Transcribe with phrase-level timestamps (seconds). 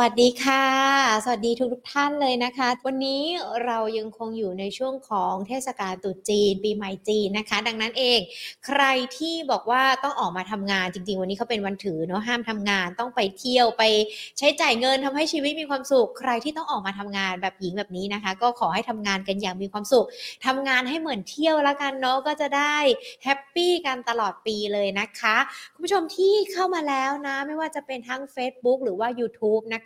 [0.00, 0.64] วัสดีค่ะ
[1.24, 3.22] สวัสดีทุกทุกท่านเลยนะคะ วันนี้
[3.64, 8.18] เรายังคงอยู่ในช่วงของเทศกาลตรุษจีน ปีใหม่จีนนะคะ ดังนั้นเอง
[8.66, 8.82] ใคร
[9.16, 13.82] ที่บอกว่าต้องออกมาทำงานจริง ๆ วันนี้เขาเป็นวันถือเนาะห้ามทำงานต้องไปเที่ยวไป
[14.38, 20.06] ใช้จ่ายเงินทำให้ชีวิตมีความสุข ใครที่ต้องออกมาทำงานแบบหญิงแบบนี้นะคะ ก็ขอให้ทำงานกันอย่างมีความสุข
[20.46, 22.76] ทำงานให้เหมือนเที่ยวแล้วกันเนาะก็จะได้
[23.24, 25.36] แฮปปี้กันตลอดปีเลยนะคะ
[25.74, 29.83] คุณผู้ชมที่เข้ามาแล้วนะ ไม่ว่าจะเป็นทั้ง Facebook หรือว่า YouTube นะคะ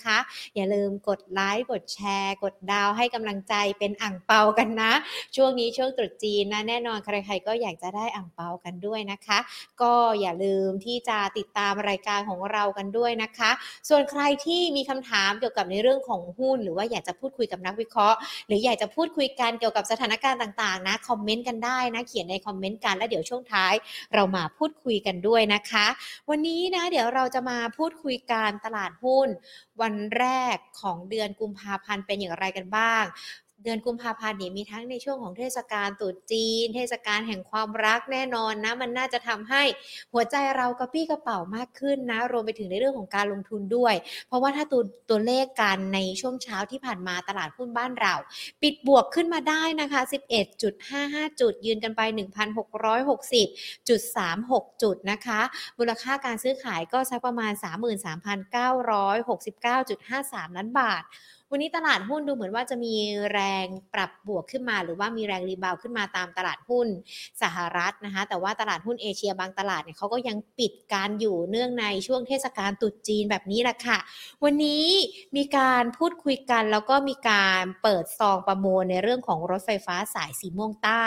[0.55, 4.93] อย่าลืมกดไลค์กดแชร์ กดดาวให้กำลังใจเป็นอ่างเปากันนะ
[5.37, 9.39] ช่วงนี้ช่วงตรุษจีนนะแน่นอนใครๆก็อยากจะได้อ่างเปากันด้วยนะคะ
[9.83, 13.51] ก็อย่าลืมที่จะติดตามรายการของเรากันด้วยนะคะ
[13.89, 23.75] ส่วนใครที่มีคำถามเกี่ยวกับในเรื่องของหุ้น หรือว่าอยากจะพูดคุยกับนักวิเคราะห์ หรืออยากจะพูดคุยกันเกี่ยวกับสถานการณ์ต่างๆนะคอมเมนต์กันได้นะเขียนในคอมเมนต์กันแล้วเดี๋ยวช่วงท้าย
[24.15, 25.87] เรามาพูดคุยกันด้วยนะคะ
[26.31, 29.29] วันนี้นะเดี๋ยวเราจะมาพูดคุยการตลาดหุ้น
[29.81, 33.05] วันแรกของเดือนกุมภาพันธ์เป็นอย่างไรกันบ้าง
[33.65, 39.63] เดือนกุมภาพันธ์เนี่ยมีทั้งในช่วงของเทศกาลตรุษจีน เทศกาลแห่งความรักแน่นอนนะ มันน่าจะทำให้
[40.13, 43.95] หัวใจเรากระปี้กระเป๋ามากขึ้นนะ รวมไปถึงในเรื่องของการลงทุนด้วย
[44.29, 48.15] เพราะว่าถ้าตัวตัวเลขกันในช่วงเช้าที่ผ่านมาตลาดหุ้นบ้านเรา
[48.63, 50.01] ปิดบวกขึ้นมาได้นะคะ
[50.71, 52.01] 11.55 จุด ยืนกันไป
[53.67, 55.41] 1,660.36 จุดนะคะ
[55.79, 61.05] มูลค่าการซื้อขายก็สักประมาณ 33,969.53 ล้านบาท
[61.53, 62.95] วันนี้ตลาดหุ้นดูเหมือนว่าจะมี
[63.33, 66.87] แรงปรับบวกขึ้นมา หรือว่ามีแรงรีบาวขึ้นมาตามตลาดหุ้น
[67.43, 73.99] สหรัฐนะคะ แต่ว่าตลาดหุ้นเอเชียบางตลาดเนี่ยเขาก็ยังปิดการอยู่เนื่องในช่วงเทศกาลตรุษจีนแบบนี้แหละค่ะ
[74.45, 74.87] วันนี้
[75.37, 81.05] มีการพูดคุยกันแล้วก็มีการเปิดซองประมูลในเรื่องของรถไฟฟ้าสายสีม่วงใต้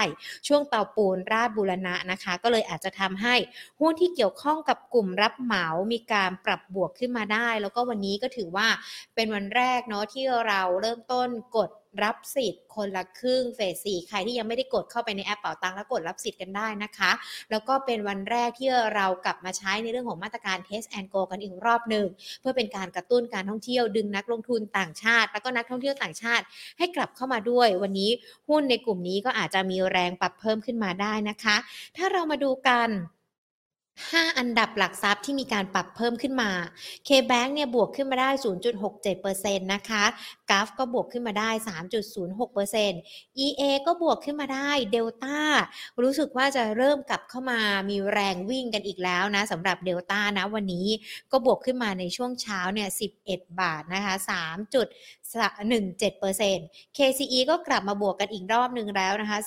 [0.48, 3.36] ช่วงเตาปูนราชบุรณะนะคะ ก็เลยอาจจะทำให้
[3.80, 8.68] หุ้นที่เกี่ยวข้องกับกลุ่มรับเหมา มีการปรับบวกขึ้นมาได้ แล้วก็วันนี้ก็ถือว่า
[9.16, 11.70] เป็นวันแรกเนาะที่เราเริ่มต้นกด
[12.04, 17.12] รับสิทธิ์คนละครึ่งเฟสสี่ใครที่ยังไม่ได้กดเข้าไปในแอปเป๋าตังค์แล้วกดรับสิทธิ์กันได้นะคะ
[17.52, 22.06] แล้วก็เป็นวันแรกที่เรากลับมาใช้ในเรื่องของมาตรการ Test and Go กันอีกรอบหนึ่ง
[22.40, 26.46] เพื่อเป็นการกระตุ้นการท่องเที่ยวดึงนักลงทุนต่างชาติ แล้วก็นักท่องเที่ยวต่างชาติ
[26.78, 28.10] ให้กลับเข้ามาด้วย วันนี้
[28.50, 31.56] หุ้นในกลุ่มนี้ก็อาจจะมีแรงปรับเพิ่มขึ้นมาได้นะคะ
[31.98, 32.90] ถ้าเรามาดูกัน
[34.00, 36.52] 5 อันดับหลักทรัพย์ที่มีการปรับเพิ่มขึ้นมา
[37.08, 38.30] K-Bank เนี่ยบวกขึ้นมาได้
[39.02, 40.04] 0.67%นะคะ
[40.52, 41.50] g a f ก็บวกขึ้นมาได้
[42.22, 45.40] 3.06% EA ก็บวกขึ้นมาได้ Delta
[46.04, 50.88] รู้สึกว่าจะเริ่มกลับเข้ามามีแรงวิ่งกันอีกแล้วนะสำหรับ Delta นะวันนี้
[51.32, 52.90] ก็บวกขึ้นมาในช่วงเช้าเนี่ย
[53.26, 59.38] 11 บาทนะคะ 3.17% KCE ก็กลับมาบวกกันอีกรอบหนึ่งแล้วนะคะ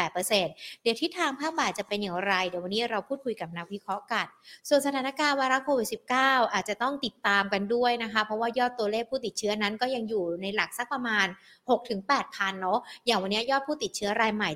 [0.00, 4.26] 4.18%เดี๋ยวทิศทางภาคบ่ายจะเป็นอย่างไร เดี๋ยววันนี้เราพูดคุยกับนักวิเคราะห์กัน
[4.68, 5.88] ส่วนสถานการณ์ไวรัสโควิด
[6.22, 11.26] -19 อาจจะต้องติดตามกันด้วยนะคะ เพราะว่ายอดตัวเลขผู้ติดเชื้อนั้นก็ยังอยู่ในหลักสักประมาณ
[11.70, 14.50] 6-8,000เนาะอย่างวันนี้ยอดผู้ติดเชื้อรายใหม่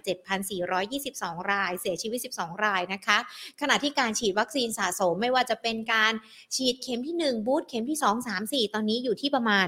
[0.92, 3.18] 7,422 ราย เสียชีวิต 12 รายนะคะ
[3.60, 6.12] ขณะที่การฉีดวัคซีนสะสมไม่ว่าจะเป็นการ
[6.56, 9.66] ฉีดเข็มที่ 1 บูสต์เข็มที่ 2 3 4 ตอนนี้อยู่ที่ประมาณ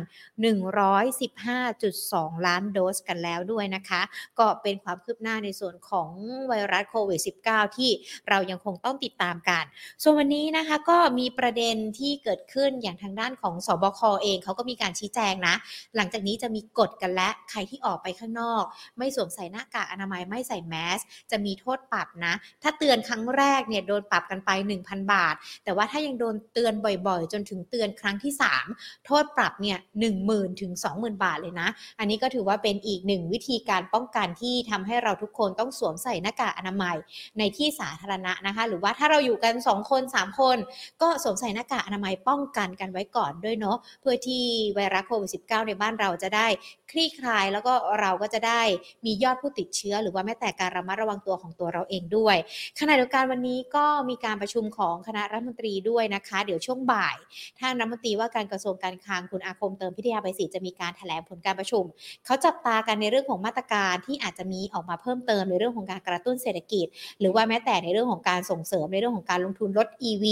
[1.22, 4.02] 115.2 ล้านโดสกันแล้วด้วยนะคะ
[4.38, 6.10] ก็เป็นความคืบหน้าในส่วนของ
[6.48, 7.90] ไวรัสโควิด -19 ที่
[8.28, 9.64] เรายังคงต้องติดตามกัน
[10.02, 15.54] ส่วนวันนี้นะคะก็มีประเด็นที่เกิดขึ้นอย่างทางด้านของสบคเองเขาก็มีการชี้แจงนะ
[15.96, 18.62] หลังจากนี้จะมีกฎกันและใครที่ออกไปข้างนอก
[18.98, 24.50] ไม่สวมใส่หน้ากากอนามัยไม่ใส่แมส จะมีโทษปรับนะ ถ้าเตือนครั้งแรกเนี่ยโดนปรับกันไป
[24.82, 28.32] 1,000 บาท แต่ว่าถ้ายังโดนเตือนบ่อยๆ จนถึงเตือนครั้งที่
[28.70, 29.78] 3 โทษปรับเนี่ย
[30.18, 36.96] 10,000ถึง20,000บาทเลยนะ อันนี้ก็ถือว่าเป็นอีกหนึ่งวิธีการป้องกันที่ทำให้เราทุกคนต้องสวมใส่หน้ากากอนามัย
[37.38, 40.58] ในที่สาธารณะนะคะ หรือว่าถ้าเราอยู่กัน 2 คน 3 คน
[41.02, 44.42] ก็สวมใส่หน้ากากอนามัยป้องกันกันไว้ก่อนด้วยเนาะเพื่อที่
[44.74, 46.46] ไวรัสโควิด -19 ในบ้านเราจะได้
[46.90, 48.62] คลี่คลาย แล้วก็เราก็จะได้
[49.06, 52.36] มียอดผู้ติดเชื้อ หรือว่าแม้แต่การระมัดระวังตัวของตัวเราเองด้วย
[52.78, 57.16] ขณะเดียวกันวันนี้ก็มีการประชุมของคณะรัฐมนตรีด้วยนะคะ เดี๋ยวช่วงบ่าย
[57.58, 61.84] ท่านรัฐมนตรีว่าการกระทรวงการคลังคุณอาคมเติมพิทยาไปศิษย์จะมีการแถลงผลการประชุม
[62.24, 66.86] เขาจับตากันในเรื่องของมาตรการที่อาจจะมีออกมาเพิ่มเติมในเรื่องของการกระตุ้นเศรษฐกิจ
[67.20, 70.24] หรือว่าแม้แต่ในเรื่องของการส่งเสริมในเรื่องของการลงทุนรถ EV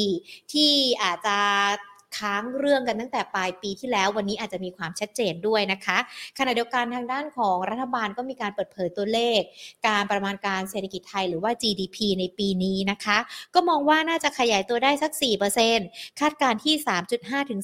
[0.53, 0.71] ที่
[1.03, 1.37] อาจจะ
[2.17, 5.99] ค้างเรื่องกันตั้งแต่ปลายปีที่แล้ว วันนี้อาจจะมีความชัดเจนด้วยนะคะ
[6.39, 9.41] ขณะเดียวกันทางด้านของรัฐบาลก็มีการเปิดเผยตัวเลข
[9.87, 13.19] การประมาณการเศรษฐกิจไทยหรือว่า GDP ในปีนี้นะคะ
[13.55, 15.13] ก็มองว่าน่าจะขยายตัวได้สัก
[15.67, 16.75] 4%คาดการที่
[17.13, 17.61] 3.5 ถึง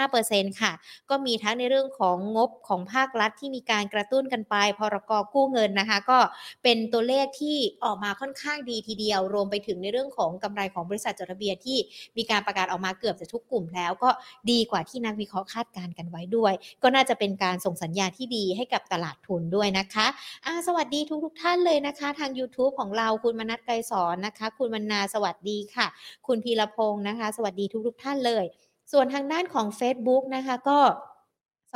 [0.00, 0.72] 4.5%ค่ะ
[1.10, 6.18] ก็มีทั้งในเรื่องของงบของภาครัฐที่มีการกระตุ้นกันไป พรกกู้เงินนะคะ ก็
[6.62, 11.78] เป็นตัวเลขที่ออกมาค่อนข้างดีทีเดียว รวมไปถึงในเรื่องของกำไรของบริษัทจดทะเบียนที่
[12.16, 14.10] มีการประกาศออกมาเกือบจะทุกกลุ่มแล้วแล้วก็
[14.50, 16.52] ดีกว่าที่นักวิเคราะห์คาดการณ์กันไว้ด้วย
[16.82, 25.86] ก็น่าจะเป็นการส่งสัญญาณที่ดีให้กับตลาดทุนด้วยนะคะะสวัสดีทุกทุกท่านเลยนะคะ ทาง YouTube ของเราคุณมนัทไกรสอนนะคะ คุณมนาสวัสดีค่ะ
[26.26, 28.44] คุณพีรพงศ์นะคะ สวัสดีทุกทุกท่านเลย
[28.92, 30.78] ส่วนทางด้านของ Facebook นะคะก็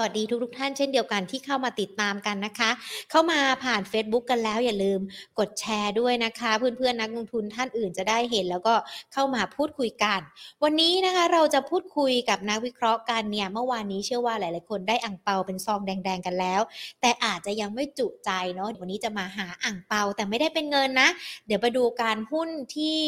[0.02, 2.70] วัสดีทุกทุกท่านเช่นเดียวกันที่เข้ามาติดตามกันนะคะ
[3.10, 5.00] เข้ามาผ่าน Facebook กันแล้วอย่าลืม
[5.38, 8.74] กดแชร์ด้วยนะคะ เพื่อนๆนักลงทุนท่านอื่นจะได้เห็น แล้วก็
[9.12, 10.20] เข้ามาพูดคุยกัน
[10.62, 16.60] วันนี้นะคะเราจะพูดคุยกับนักวิเคราะห์กันเนี่ยเมื่อวานนี้เชื่อว่าหลายๆคนได้อ่างเปาเป็นซองแดง ๆ กันแล้ว
[17.00, 21.08] แต่อาจจะยังไม่จุใจเนาะวันนี้จะมาหาอ่างเปาแต่ไม่ได้เป็นเงินนะ
[21.46, 22.98] เดี๋ยวไปดูการหุ้นที่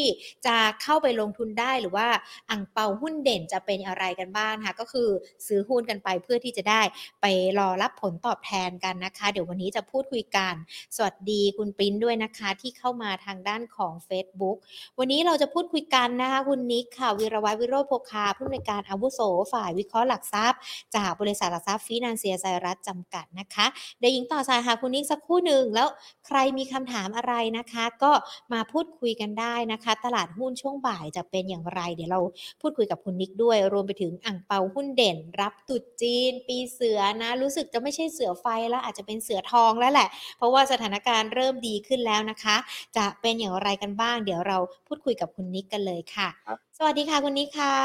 [0.46, 2.08] จะเข้าไปลงทุนได้หรือว่า
[2.50, 5.08] อ่างเปาหุ้นเด่นจะเป็นอะไรกันบ้างคะก็คือ
[5.46, 6.81] ซื้อหุ้นกันไปเพื่อที่จะได้
[7.20, 7.26] ไป
[7.58, 10.54] รอรับผลตอบแทนกันนะคะ เดี๋ยววันนี้จะพูดคุยกัน
[10.96, 14.56] สวัสดีคุณปริ้นด้วยนะคะที่เข้ามาทางด้านของ Facebook
[14.98, 19.20] วันนี้เราจะพูดคุยกันนะคะคุณนิกค่ะวิรวัตวิโรโภคาผู้อำนวยการอาวุโส
[19.52, 20.58] ฝ่ายวิเคราะห์หลักทรัพย์
[20.96, 23.66] จากบริษัทหลักทรัพย์ฟินแลนเซียไซรัสจำกัดนะคะ
[23.98, 25.88] เดี๋ยวหญิงต่อสายหาคุณนิกสักครู่หนึ่งแล้ว
[26.26, 28.12] ใครมีคำถามอะไรนะคะ ก็
[28.52, 32.20] มาพูดคุยกันได้นะคะ ตลาดหุ้นช่วงบ่ายจะเป็นอย่างไร เดี๋ยวเรา
[32.60, 42.56] พูดคุยกับคุณนิกด้วย รวมไปถึงอ่างเปาหุ้นเด่น รับตุดจีนปีเสือนะ รู้สึกจะไม่ใช่เสือไฟแล้วอาจจะเป็นเสือทองแล้วแหละ เพราะว่าสถานการณ์เริ่มดีขึ้นแล้วนะคะ
[42.96, 47.76] จะเป็นอย่างไรกันบ้าง เดี๋ยวเราพูดคุยกับคุณนิกกันเลยค่ะครับสวัสดีค่ะคุณนิกค่ะ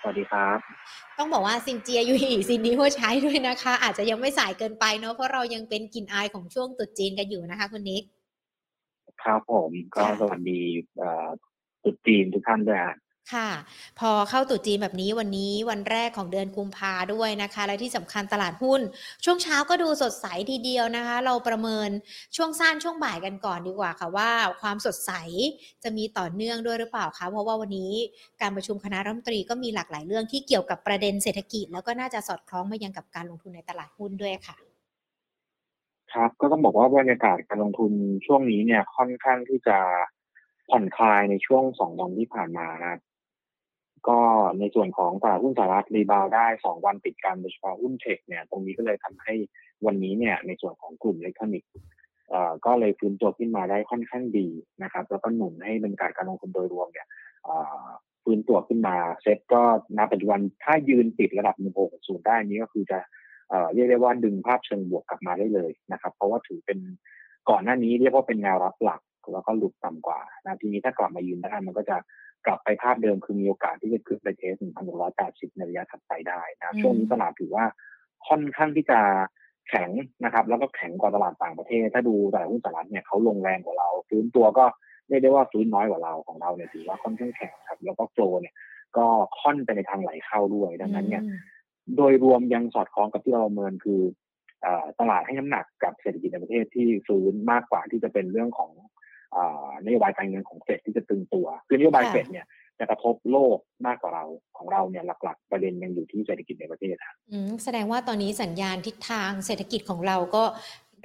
[0.00, 0.58] สวัสดีครับ
[1.18, 8.02] ต้องบอกว่าซินเจียอยู่อีซินนี้หัวใช้ด้วยนะคะ อาจจะยังไม่สายเกินไปเนาะเพราะเรายังเป็นกลิ่นอายของช่วงตรุษจีนกันอยู่นะคะคุณนิก
[9.22, 10.60] ครับผมก็ค่ะสวัสดี
[10.98, 11.28] เอ่อ
[11.82, 12.96] ตรุ๊จีนทุกท่านด้วยฮะ
[13.28, 13.50] ค่ะ
[13.98, 18.80] พอเข้าตรุษจีนแบบนี้วันนี้วันแรกของเดือนกุมภาด้วยนะคะ และที่สำคัญตลาดหุ้น
[19.24, 21.90] ช่วงเช้าก็ดูสดใสทีเดียวนะคะ เราประเมิน
[22.36, 24.30] ช่วงสั้นช่วงบ่ายกันก่อนดีกว่าค่ะว่า
[24.60, 25.12] ความสดใส
[25.82, 27.92] จะมีต่อเนื่องด้วยหรือเปล่าคะเพราะว่าวันนี้
[28.40, 34.56] การประชุมคณะรัฐมนตรีก็มีหลากหลายเรื่องที่เกี่ยวกับประเด็นเศรษฐกิจ แล้วก็น่าจะสอดคล้องมายังกับการลงทุนในตลาดหุ้นด้วยค่ะ
[36.12, 37.92] ครับก็ต้องบอกว่าบรรยากาศการลงทุน
[38.26, 39.78] ช่วงนี้เนี่ยค่อนข้างที่จะ
[40.70, 43.00] ผ่อนคลายในช่วงสองวันที่ผ่านมานะครับ
[44.08, 44.18] ก็
[44.58, 49.34] ในส่วนของตลาดหุ้นสหรัฐ rebound ได้สองวันติดกันโดยเฉพาะหุ้น tech เนี่ยตรงนี้ก็เลยทำให้
[49.86, 51.70] วันนี้เนี่ยในส่วนของกลุ่มอิเล็กทรอนิกส์
[52.30, 54.48] เอ่อก็เลยฟื้นตัวขึ้นมาได้ค่อนข้างดี
[54.82, 57.06] นะครับ แล้วก็หนุนให้บรรยากาศการลงทุนโดยรวมเนี่ย
[57.46, 57.86] อ่อ
[58.24, 59.62] ฟื้นตัวขึ้นมาเซ็ตก็
[59.98, 61.56] ณปัจจุบันถ้ายืนติดระดับ
[61.90, 62.98] 1660 ได้นี้ก็คือจะ
[63.48, 66.78] เอ่อเรียกได้ว่าดึงภาพเชิงบวกกลับมาได้เลยนะครับ เพราะว่าถือเป็น
[67.50, 69.00] ก่อนหน้านี้เรียกว่าเป็นแนวรับหลัก
[69.32, 71.96] แล้วก็หลุดต่ำกว่านะทีนี้ถ้ากลับมายืนได้มันก็จะ
[72.46, 74.54] กลับไปภาพเดิมคือมีโอกาสที่จะขึ้นไปเทส
[75.06, 77.64] 1,180 ในระยะถัดไปได้นะอืมช่วงนี้ตลาดถือว่า
[78.28, 79.00] ค่อนข้างที่จะ
[79.68, 79.90] แข็ง
[80.24, 84.64] นะครับ แล้วก็แข็งกว่าตลาดต่างประเทศ ถ้าดูตลาดหุ้นสหรัฐเนี่ยเขาลงแรงกว่าเราฟื้นตัวก็
[85.08, 88.54] เรียกได้ว่าฟื้นน้อยกว่าเราของเราเนี่ยถือว่าค่อนข้างแข็งครับ แล้วก็โฟลเนี่ย
[88.96, 89.06] ก็
[89.40, 91.38] ค่อนไปในทางไหลเข้าด้วยดังนั้นเนี่ยอืม
[91.96, 94.00] โดยรวมยังสอดคล้องกับที่เราประเมินคือ
[94.62, 98.88] เอ่อตลาดให้น้ำหนักกับเศรษฐกิจในประเทศที่ฟื้นมากกว่าที่จะเป็นเรื่องของเอ่อ
[99.84, 102.46] นโยบายการเงินของเฟดที่จะตึงตัว คือนโยบายค่ะเฟดเนี่ย
[102.78, 104.24] จะกระทบโลกมากกว่าเรา
[104.58, 110.44] ของเราเนี่ยหลัก ๆ ประเด็นยังอยู่ที่เศรษฐกิจในประเทศครับอืมแสดงว่าตอนนี้สัญญาณทิศทางเศรษฐกิจของเราก็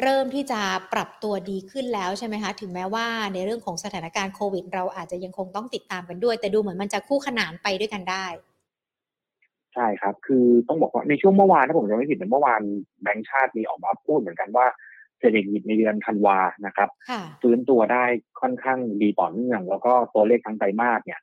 [0.01, 0.61] เริ่มที่จะ
[0.93, 8.25] ปรับตัวดีขึ้นแล้วใช่ไหมคะ ถึงแม้ว่าในเรื่องของสถานการณ์โควิด เราอาจจะยังคงต้องติดตามกันด้วย แต่ดูเหมือนมันจะคู่ขนานไปด้วยกันได้
[9.73, 12.61] ใช่ครับ คือต้องบอกว่าในช่วงเมื่อวานถ้าผมจำไม่ผิดเนี่ยเมื่อวาน
[13.03, 14.65] แบงก์ชาติมีออกมาพูดเหมือนกันว่า
[15.25, 18.05] เศรษฐกิจในเดือนธันวานะครับค่ะฟื้นตัวได้
[18.41, 21.21] ค่อนข้างดีต่อเนื่อง แล้วก็ตัวเลขทั้งไตรมาสเนี่ย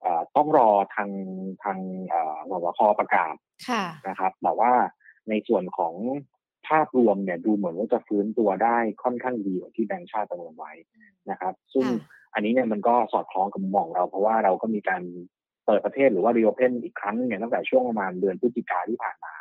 [0.00, 1.10] เอ่อต้องรอทาง
[1.64, 3.34] ทางเอ่อสบคประกาศ
[3.68, 4.72] ค่ะนะครับแต่ว่า
[5.28, 5.94] ในส่วนของ
[6.68, 10.72] ภาพรวมเนี่ยดูเหมือนว่าจะฟื้นตัวได้ค่อนข้างดีกว่าที่แบงก์ชาติประเมินไว้
[11.30, 15.02] นะครับ ซึ่งค่ะอันนี้เนี่ยมันก็สอดคล้องกับมุมมองเราเพราะว่าเราก็มีการ
[15.66, 19.34] เปิดประเทศหรือว่ารีโอเพนอีกครั้งเนี่ยตั้งแต่ช่วงประมาณเดือนพฤศจิกาที่ผ่านมา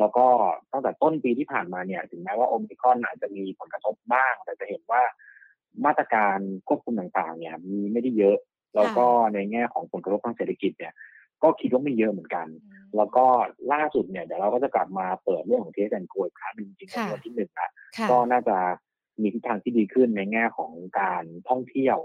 [0.00, 0.26] แล้วก็
[0.72, 5.02] ตั้งแต่ต้นปีที่ผ่านมาเนี่ยถึงแม้ว่าโอมิครอนอาจจะมีผลกระทบบ้าง แต่จะเห็นว่า
[5.84, 6.38] มาตรการ
[6.68, 8.38] ควบคุมต่างๆ เนี่ย มีไม่ได้เยอะ
[8.74, 10.94] แล้วก็ในแง่ของผลกระทบทางเศรษฐกิจเนี่ย
[11.42, 12.46] ก็คิดว่าไม่เยอะเหมือนกัน
[12.96, 13.24] แล้วก็
[13.72, 17.68] ล่าสุดเนี่ยเดี๋ยวเราก็จะกลับมาเปิดเรื่องของ Test and Go อีกครั้งหนึ่งจริงๆในค่ะวันที่หนึ่งละค่ะ
[18.10, 18.56] ก็น่าจะ
[19.22, 21.98] มีทิศทางที่ดีขึ้นในแง่ของการท่องเที่ยว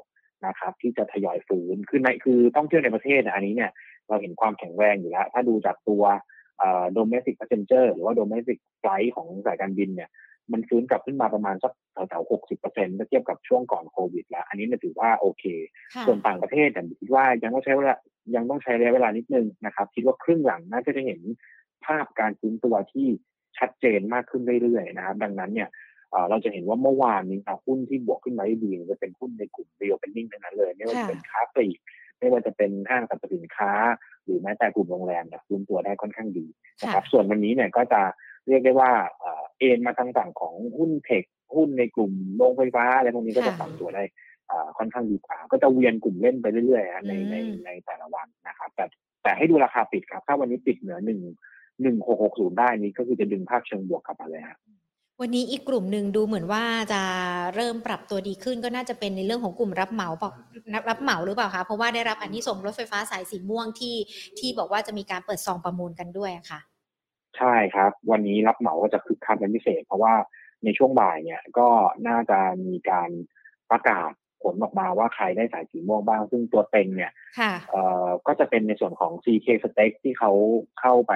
[0.45, 3.71] นะครับ ที่จะทยอยฟื้นคือในคือท่องเที่ยวในประเทศเนี่ยอันนี้เนี่ย
[4.07, 6.35] เราเห็นความแข็งแรงอยู่แล้ว ถ้าดูจากตัวเอ่อ
[6.97, 10.09] domestic passenger หรือว่า domestic flight ของสายการบินเนี่ย
[10.51, 11.74] มันฟื้นกลับขึ้นมาประมาณสัก
[12.09, 15.43] แถวๆหกสิบเปอร์เซ็นต์เทียบกับช่วงก่อนโควิด แล้ว อันนี้เนี่ยถือว่าโอเค
[15.93, 17.95] ค่ะส่วนต่างประเทศเนี่ยคิดว่ายังต้องใช้เวลา
[18.35, 21.21] ยังต้องใช้ระยะเวลานิดนึงนะครับคิดว่าครึ่งหลังน่าจะได้เห็น
[21.85, 23.07] ภาพการฟื้นตัวที่
[23.57, 25.69] ชัดเจนมากขึ้นเรื่อยๆนะครับ ดังนั้นเนี่ย
[26.12, 31.79] เอ่อเราจะเห็นว่าเมื่อวานนี้ครับหุ้นที่บวกขึ้นมาได้ดีจะเป็นหุ้นในกลุ่ม reopening ทั้งนั้นเลย ไม่ว่าจะเป็นค้าปลีก
[32.19, 33.72] ไม่ว่าจะเป็นห้างสรรพสินค้า
[34.24, 36.45] หรือแม้แต่กลุ่มโรงแรมเนี่ยฟื้นตัวได้ค่อนข้างดี
[36.81, 38.01] นะค่ะครับส่วนวันนี้เนี่ยก็จะ
[38.48, 41.24] เรียกได้ว่าเอ่อเอ็นมาทางฝั่งของหุ้นเทค
[41.55, 44.03] หุ้นในกลุ่มโรงไฟฟ้าอะไรพวกนี้ก็จะค่ะปรับตัวได้
[44.48, 48.86] เอ่อค่อนข้างดีกว่า ก็จะเวียนกลุ่มเล่นไปเรื่อยๆฮะในในอืมในแต่ละวันนะครับ แต่
[49.24, 51.19] แต่ให้ดูราคาปิดครับ ถ้าวันนี้ปิดเหนือหนึ่ง
[51.81, 54.57] หนึ่งหกหกศูนย์ได้นี้ก็คือจะดึงภาพเชิงบวกกลับมาเลยฮะ
[55.22, 57.01] วันนี้อีกกลุ่มหนึ่งดูเหมือนว่าจะ
[57.55, 60.34] เริ่มปรับตัวดีขึ้นก็น่าจะเป็นในเรื่องของกลุ่มรับเหมาบอก
[60.89, 63.95] รับเหมาหรือเปล่าคะเพราะว่าได้รับอันนี้ส่งส์รถไฟฟ้าสายสีม่วงที่
[64.39, 66.60] ที่บอกว่าจะมีการเปิดซองประมูลกันด้วยอะค่ะ
[67.38, 70.13] ใช่ครับ วันนี้รับเหมาก็จะคึกคักเป็นพิเศษ เพราะว่า
[70.63, 71.67] ในช่วงบ่ายเนี่ยก็
[72.07, 73.10] น่าจะมีการ
[73.72, 74.12] ประกาศ
[74.43, 80.31] ผลออกมาว่าใครได้สายสีม่วงบ้าง ซึ่งตัวเต็งเนี่ยค่ะเอ่อก็จะเป็นในส่วนของ CK Stake ที่เขา
[80.79, 81.13] เข้าไป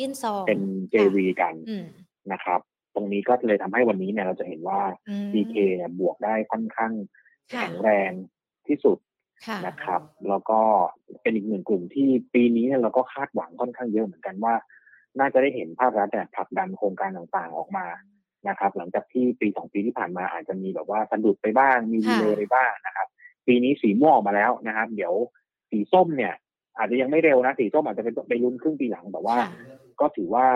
[0.00, 0.60] ยื่นซองเป็น
[0.92, 1.86] JV กันอืม
[2.32, 2.60] นะครับ
[2.94, 6.92] ตรงนี้ก็เลยทำให้วันนี้เนี่ยเราจะเห็นว่าอืม CK เนี่ยบวกได้ค่อนข้าง
[7.52, 8.12] ค่ะแข็งแรง
[8.68, 8.98] ที่สุด
[9.46, 10.60] ค่ะนะครับ แล้วก็
[11.22, 14.54] เป็นอีกหนึ่งกลุ่มที่ปีนี้เนี่ยเราก็คาดหวังค่อนข้างเยอะเหมือนกันว่า
[15.18, 17.86] น่าจะได้เห็นภาครัฐเนี่ยผลักดันโครงการต่างๆออกมา
[18.48, 23.08] นะครับ หลังจากที่ปีสองปีที่ผ่านมาอาจจะมีแบบว่าสะดุดไปบ้างมีดีเลย์ไปบ้างนะครับ
[23.46, 25.14] ปีนี้สีม่วงออกมาแล้วนะครับ เดี๋ยว
[25.70, 26.34] สีส้มเนี่ย
[26.78, 29.50] อาจจะยังไม่เร็วนะสีส้มอาจจะเป็นไปลุ้นครึ่งปีหลังแต่ว่าค่ะ
[30.00, 30.46] ก็ถือว่า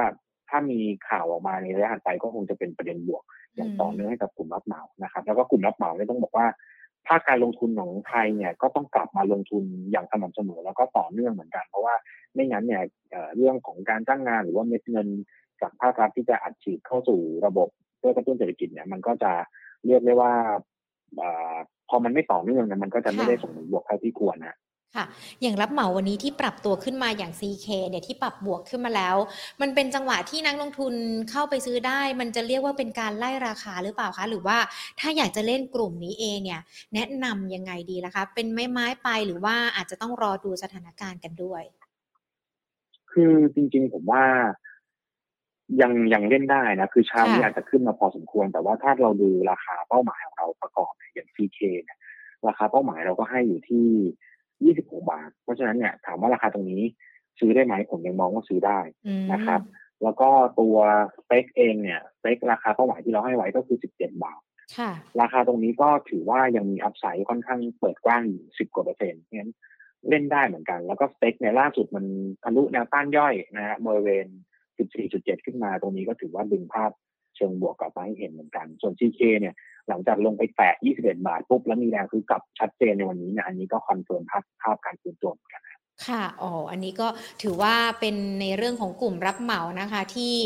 [0.50, 3.22] ถ้ามีข่าวออกมาในระยะถัดไปก็คงจะเป็นประเด็นบวก
[3.56, 6.46] อย่างต่อเนื่องให้กับกลุ่มรับเหมานะครับ แล้วก็กลุ่มรับเหมาเนี่ยต้องบอกว่า
[7.06, 11.94] ภาคการลงทุนของไทยเนี่ยก็ต้องกลับมาลงทุนอย่างสม่ำเสมอแล้วก็ต่อเนื่องเหมือนกัน เพราะว่า
[12.34, 15.08] ไม่งั้นเนี่ยเอ่อเรื่องของการจ้างงานหรือว่าเม็ดเงิน
[15.60, 19.32] จากภาครัฐที่จะอัดฉีดเข้าสู่ระบบเพื่อกระตุ้นเศรษฐกิจเนี่ยมันก็จะ
[19.86, 20.32] เรียกได้ว่า
[21.16, 21.56] เอ่อ
[21.88, 24.56] พอมันไม่ต่อเนื่องเนี่ยมันก็จะไม่ได้ส่งผลบวกเท่าที่ควรนะ
[24.94, 25.04] ค่ะ
[25.42, 29.16] อย่างรับเหมาวันนี้ที่ปรับตัวขึ้นมาอย่าง CK เนี่ยที่ปรับบวกขึ้นมาแล้ว
[29.60, 30.94] มันเป็นจังหวะที่นักลงทุน
[31.30, 34.58] เข้าไปซื้อได้ มันจะเรียกว่าเป็นการไล่ราคาหรือเปล่าคะ หรือว่า
[35.00, 36.62] ถ้าอยากจะเล่นกลุ่มนี้เองเนี่ย
[36.94, 41.62] แนะนำยังไงดีล่ะคะ เป็นไม้ไม้ๆไปหรือว่าอาจจะต้องรอดูสถานการณ์กันด้วย
[43.12, 44.24] คือจริงๆผมว่า
[45.80, 51.98] ยังยังเล่นได้นะ คือเช้านี้ค่ะอาจจะขึ้นมาพอสมควร แต่ว่าถ้าเราดูราคาเป้าหมายของเราประกอบเนี่ยอย่าง CK เนี่ย
[52.48, 53.86] ราคาเป้าหมายเราก็ให้อยู่ที่
[54.64, 56.82] 26 บาท เพราะฉะนั้นเนี่ยถามว่าราคาตรงนี้
[57.38, 59.60] ซื้อได้ไหมผมยังมองว่าซื้อได้อืมนะครับ
[60.02, 60.28] แล้วก็
[60.60, 60.76] ตัว
[61.16, 64.40] STEC เองเนี่ย STEC ราคาเป้าหมายที่เราให้ไว้ก็คือ 17 บาท
[64.78, 69.52] ค่ะราคาตรงนี้ก็ถือว่ายังมี upside ค่อนข้างเปิดกว้างอยู่สิบกว่าเปอร์เซ็นต์งั้น
[70.08, 72.04] เล่นได้เหมือนกัน แล้วก็ STEC เนี่ยล่าสุดมัน
[72.42, 74.26] ทะลุแนวต้านย่อยนะฮะบริเวณ
[74.86, 76.90] 14.7 ขึ้นมาตรงนี้ก็ถือว่าดึงภาพ
[77.36, 79.54] เชิงบวกกลับมาให้เห็นเหมือนกัน ส่วน CK เนี่ย
[79.88, 85.62] หลังจากลงไปแตะ 21 บาทปุ๊บแล้วมีแรงซื้อกลับชัดเจนในวันนี้เนี่ยอันนี้ก็ confirm ภาพภาพการฟื้นตัวเหมือนกัน
[86.06, 87.08] ค่ะ อ๋อ อันนี้ก็
[87.42, 90.36] ถือว่าเป็นในเรื่องของกลุ่มรับเหมานะคะที่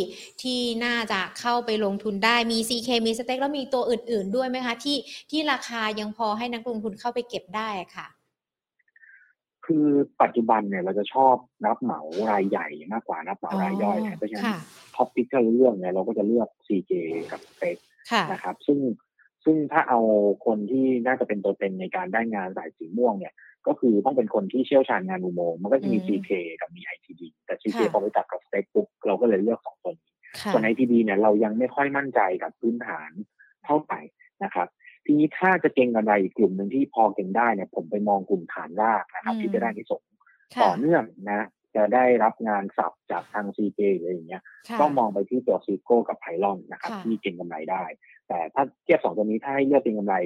[0.42, 4.96] ที่น่าจะเข้าไปลงทุนได้มี CK มี STEC แล้วมีตัวอื่น ๆ ด้วยไหมคะ ที่
[5.30, 8.06] ที่ราคายังพอให้นักลงทุนเข้าไปเก็บได้ค่ะ
[9.70, 9.88] คือ
[10.22, 11.36] ปัจจุบันเนี่ยเราจะชอบ
[11.66, 12.00] รับเหมา
[12.30, 14.60] รายใหญ่มากกว่ารับเหมารายย่อยนะเพราะฉะนั้นค่ะ
[14.96, 16.92] top pick ที่เราเลือกเนี่ยเราก็จะเลือก CK
[17.30, 17.76] กับ STEC
[18.10, 18.78] ค่ะนะครับ ซึ่ง
[19.44, 20.00] ซึ่งถ้าเอา
[20.46, 23.34] คนที่น่าจะเป็นตัวเต็งในการได้งานสายสีม่วงเนี่ย
[23.66, 30.10] ก็คือต้องเป็นคนที่เชี่ยวชาญงานอุโมงค์มันก็จะมีอืม CK กับมี ITD แต่ CK ค่ะพอไปจับกับสเต็กปุ๊บเราก็เลยเลือกสองตัวนี้
[30.40, 33.10] ค่ะส่วน ITD เนี่ยเรายังไม่ค่อยมั่นใจกับพื้นฐาน
[33.64, 34.00] เท่าไหร่
[34.44, 34.68] นะครับ
[35.04, 40.08] ทีนี้ถ้าจะเก่งกำไรอีกกลุ่มหนึ่งที่พอเก่งได้เนี่ยผมไปมองกลุ่มฐานรากนะครับ ที่จะได้ที่ส่งส์
[40.54, 47.84] ค่ะต่อเนื่องนะ จะได้รับงานสับจากทาง CK หรืออะไรอย่างเงี้ยค่ะต้องมองไปที่ตัวซีโก้กับไพลอนนะครับค่ะที่เก็งกำไรได้
[48.28, 50.16] แต่ถ้าเทียบสองตัวนี้ถ้าให้เลือกเก็งกำไร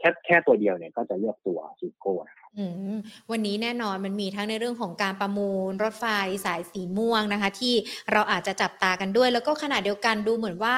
[0.00, 2.64] แค่แค่ตัวเดียวเนี่ยก็จะเลือกตัวซีโก้นะครับอื
[2.94, 2.98] ม
[3.30, 6.04] วันนี้แน่นอนมันมีทั้งในเรื่องของการประมูล รถไฟ
[6.44, 7.74] สายสีม่วงนะคะ ที่
[8.12, 10.76] เราอาจจะจับตากันด้วย แล้วก็ขณะเดียวกันดูเหมือนว่า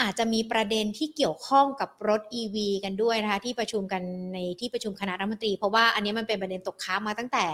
[0.00, 4.02] อาจจะมีประเด็นที่เกี่ยวข้องกับรถ EV กันด้วยนะคะที่ประชุมกัน
[4.34, 7.46] ในที่ประชุมคณะรัฐมนตรี เพราะว่าอันนี้มันเป็นประเด็นตกค้างมาตั้งแต่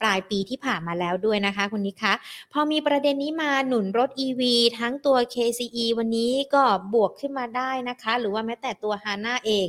[0.00, 2.12] ปลายปีที่ผ่านมาแล้วด้วยนะคะคุณนิคะ
[2.52, 4.42] พอมีประเด็นนี้มาหนุนรถ EV
[4.78, 6.62] ทั้งตัว KCE วันนี้ก็
[6.94, 9.66] บวกขึ้นมาได้นะคะ หรือว่าแม้แต่ตัว HANA เอง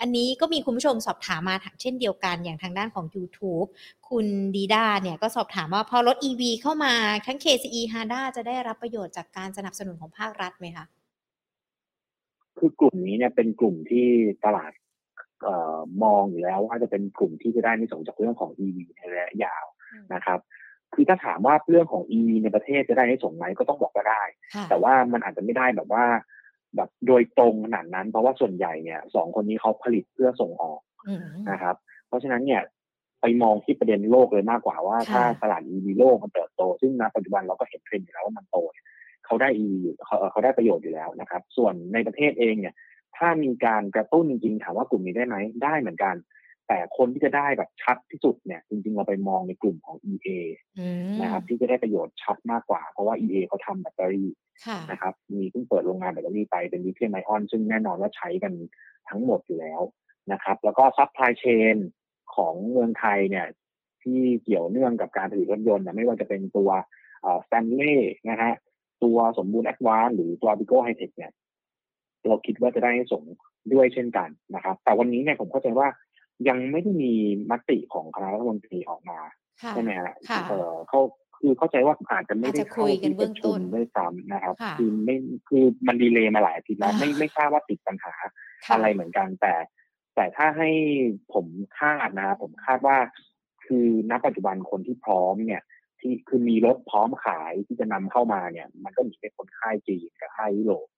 [0.00, 3.68] อันนี้ก็มีคุณผู้ชมสอบถามมาเช่นเดียวกันอย่างทางด้านของ YouTube
[4.08, 4.26] คุณ
[4.56, 6.94] ดีดาเนี่ยก็สอบถามว่าพอรถ EV เข้ามา
[7.26, 10.86] ทั้ง KCE HANA จะได้รับประโยชน์จากการสนับสนุนของภาครัฐไหมคะ
[12.58, 14.06] คือกลุ่มนี้เนี่ยเป็นกลุ่มที่
[14.44, 14.72] ตลาด
[15.42, 19.64] เอ่อมองอยู่แล้วว่าจะเป็นกลุ่มที่จะได้ในส่งส์จากเรื่องของ EV ในระยะยาว
[20.14, 20.38] นะครับ
[20.94, 24.22] คือถ้าถามว่าเรื่องของ EV ในประเทศจะได้ในส่งส์ไหมก็ต้องบอกว่าได้
[24.54, 26.04] ค่ะแต่ว่ามันอาจจะไม่ได้แบบว่า
[26.76, 31.76] แบบโดยตรงขนาดนั้น เพราะว่าส่วนใหญ่เนี่ยสองคนนี้เขาผลิตเพื่อส่งออกอืมนะครับ
[32.08, 32.62] เพราะฉะนั้นเนี่ย
[33.20, 38.84] ไปมองที่ประเด็นโลกเลยมากกว่าว่าค่ะถ้าตลาด EV โลกมันเติบโต ซึ่งณปัจจุบันเราก็เห็นเทรนด์อยู่แล้วว่ามันโตเนี่ย
[39.26, 42.74] เขาได้ EV อยู่เขาเขาได้ประโยชน์อยู่แล้วนะครับ ส่วนในประเทศเองเนี่ย
[43.16, 46.14] ถ้ามีการกระตุ้นจริงๆถามว่ากลุ่มนี้ได้ไหมได้เหมือนกัน
[46.68, 50.28] แต่คนที่จะได้แบบชัดที่สุดเนี่ย จริง ๆ เราไปมองในกลุ่มของ EA
[51.20, 54.28] นะครับ ที่จะได้ประโยชน์ชัดมากกว่า เพราะว่า EA เขาทำแบตเตอรี่
[54.90, 58.52] นะครับ มีเพิ่งเปิดโรงงานแบตเตอรี่ไปเป็น lithium-ion ซึ่งแน่นอนว่าใช้กัน
[59.08, 59.80] ทั้งหมดอยู่แล้ว
[60.32, 61.76] นะครับ แล้วก็ supply chain
[62.36, 63.46] ของเมืองไทยเนี่ย
[64.02, 66.70] ที่เกี่ยวเนื่องกับการผลิตรถยนต์ไม่ว่าจะเป็นตัว
[67.44, 67.96] สแตนเล่
[68.30, 68.52] นะฮะ
[69.02, 71.32] ตัวสมบูรณ์แอ๊ดวานซ์หรือตัวอาปิโก ไฮเทคเนี่ย
[72.26, 73.22] เราคิดว่าจะได้อานิสงส์
[73.72, 75.88] ด้วยเช่นกันนะครับ แต่วันนี้เนี่ยผมเข้าใจว่า
[76.48, 77.12] ยังไม่ได้มี
[77.50, 79.18] มติของคณะรัฐมนตรีออกมา
[79.70, 80.12] ใช่ไหมฮะ
[80.48, 81.00] เออเขา
[81.38, 85.16] คือเข้าใจว่าอาจจะไม่ได้เข้าที่ประชุมด้วยซ้ำนะครับ คือไม่
[85.48, 88.14] คือมันดีเลย์มาหลายอาทิตย์แล้วไม่ไม่ทราบว่าติดปัญหา
[88.72, 89.54] อะไรเหมือนกัน แต่
[90.14, 90.70] แต่ถ้าให้
[91.32, 91.46] ผม
[91.78, 92.96] คาดนะ ผมคาดว่า
[93.66, 95.62] คือณปัจจุบันคนที่พร้อมเนี่ย
[96.04, 100.88] ที่คือมีรถพร้อมขายที่จะนำเข้ามาเนี่ย มันก็มีเป็นคนค่ายจีนกับค่ายยุโรป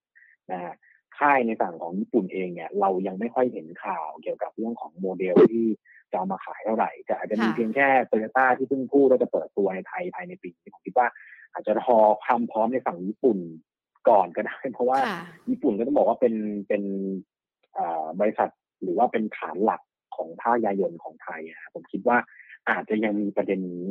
[0.53, 0.75] นะฮะ
[1.19, 5.67] ค่ายในฝั่งของญี่ปุ่นเองเนี่ย เรายังไม่ค่อยเห็นข่าวเกี่ยวกับเรื่องของโมเดลที่
[6.13, 11.09] จะมาขายเท่าไหร่แต่อาจจะมีเพียงแค่โตโยต้าที่เพิ่งพูดว่าจะเปิดตัวในไทยภายในปีนี้ผมคิดว่า
[11.53, 13.39] อาจจะรอความพร้อมในฝั่งญี่ปุ่น
[14.09, 14.99] ก่อนก็ได้ เพราะว่า
[15.51, 16.35] ญี่ปุ่นก็ต้องบอกว่าเป็น
[16.69, 16.83] เป็น
[18.21, 18.51] บริษัท
[18.83, 19.83] หรือว่าเป็นฐานหลัก
[20.17, 21.41] ของภาคยายนของไทย
[21.75, 22.19] ผมคิดว่า
[22.71, 23.85] อาจจะยังมีประเด็นนี้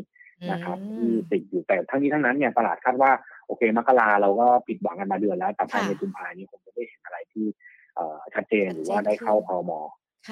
[0.51, 3.12] นะครับที่ติดอยู่แต่ทั้งนี้ทั้งนั้นเนี่ยตลาดคาดว่า
[3.48, 7.46] โอเคมกราเราก็ปิดหวังกันมาเดือนแล้วแต่ภายในกุมภานี้คงจะได้เห็นอะไรที่
[8.34, 9.72] ชัดเจนหรือว่าได้เข้าพอม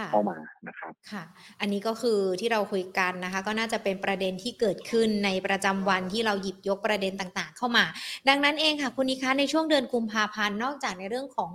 [0.07, 1.23] เข้ามานะครับ ค่ะ
[1.59, 7.85] อันนี้ก็คือที่เราคุยกันนะคะ ก็น่าจะเป็นประเด็นที่เกิดขึ้นในประจำวันที่เราหยิบยกประเด็นต่างๆ เข้ามา
[8.29, 11.53] ดังนั้นเองค่ะคุณนิคะในช่วงเดือนกุมภาพันธ์นอกจากในเรื่องของ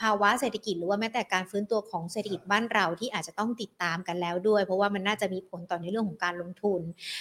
[0.00, 6.80] ภาวะเศรษฐกิจหรือว่าแม้แต่การฟื้นตัวของเศรษฐกิจบ้านเราที่อาจจะต้องติดตามกันแล้วด้วย เพราะว่ามันน่าจะมีผลต่อในเรื่องของการลงทุน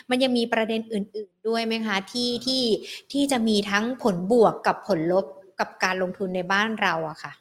[0.09, 2.63] มันยังมีประเด็นอื่น ๆ ด้วยไหมคะที่ที่
[3.11, 5.25] ที่จะมีทั้งผลบวกกับผลลบ
[5.59, 7.33] กับการลงทุนในบ้านเราอะค่ะ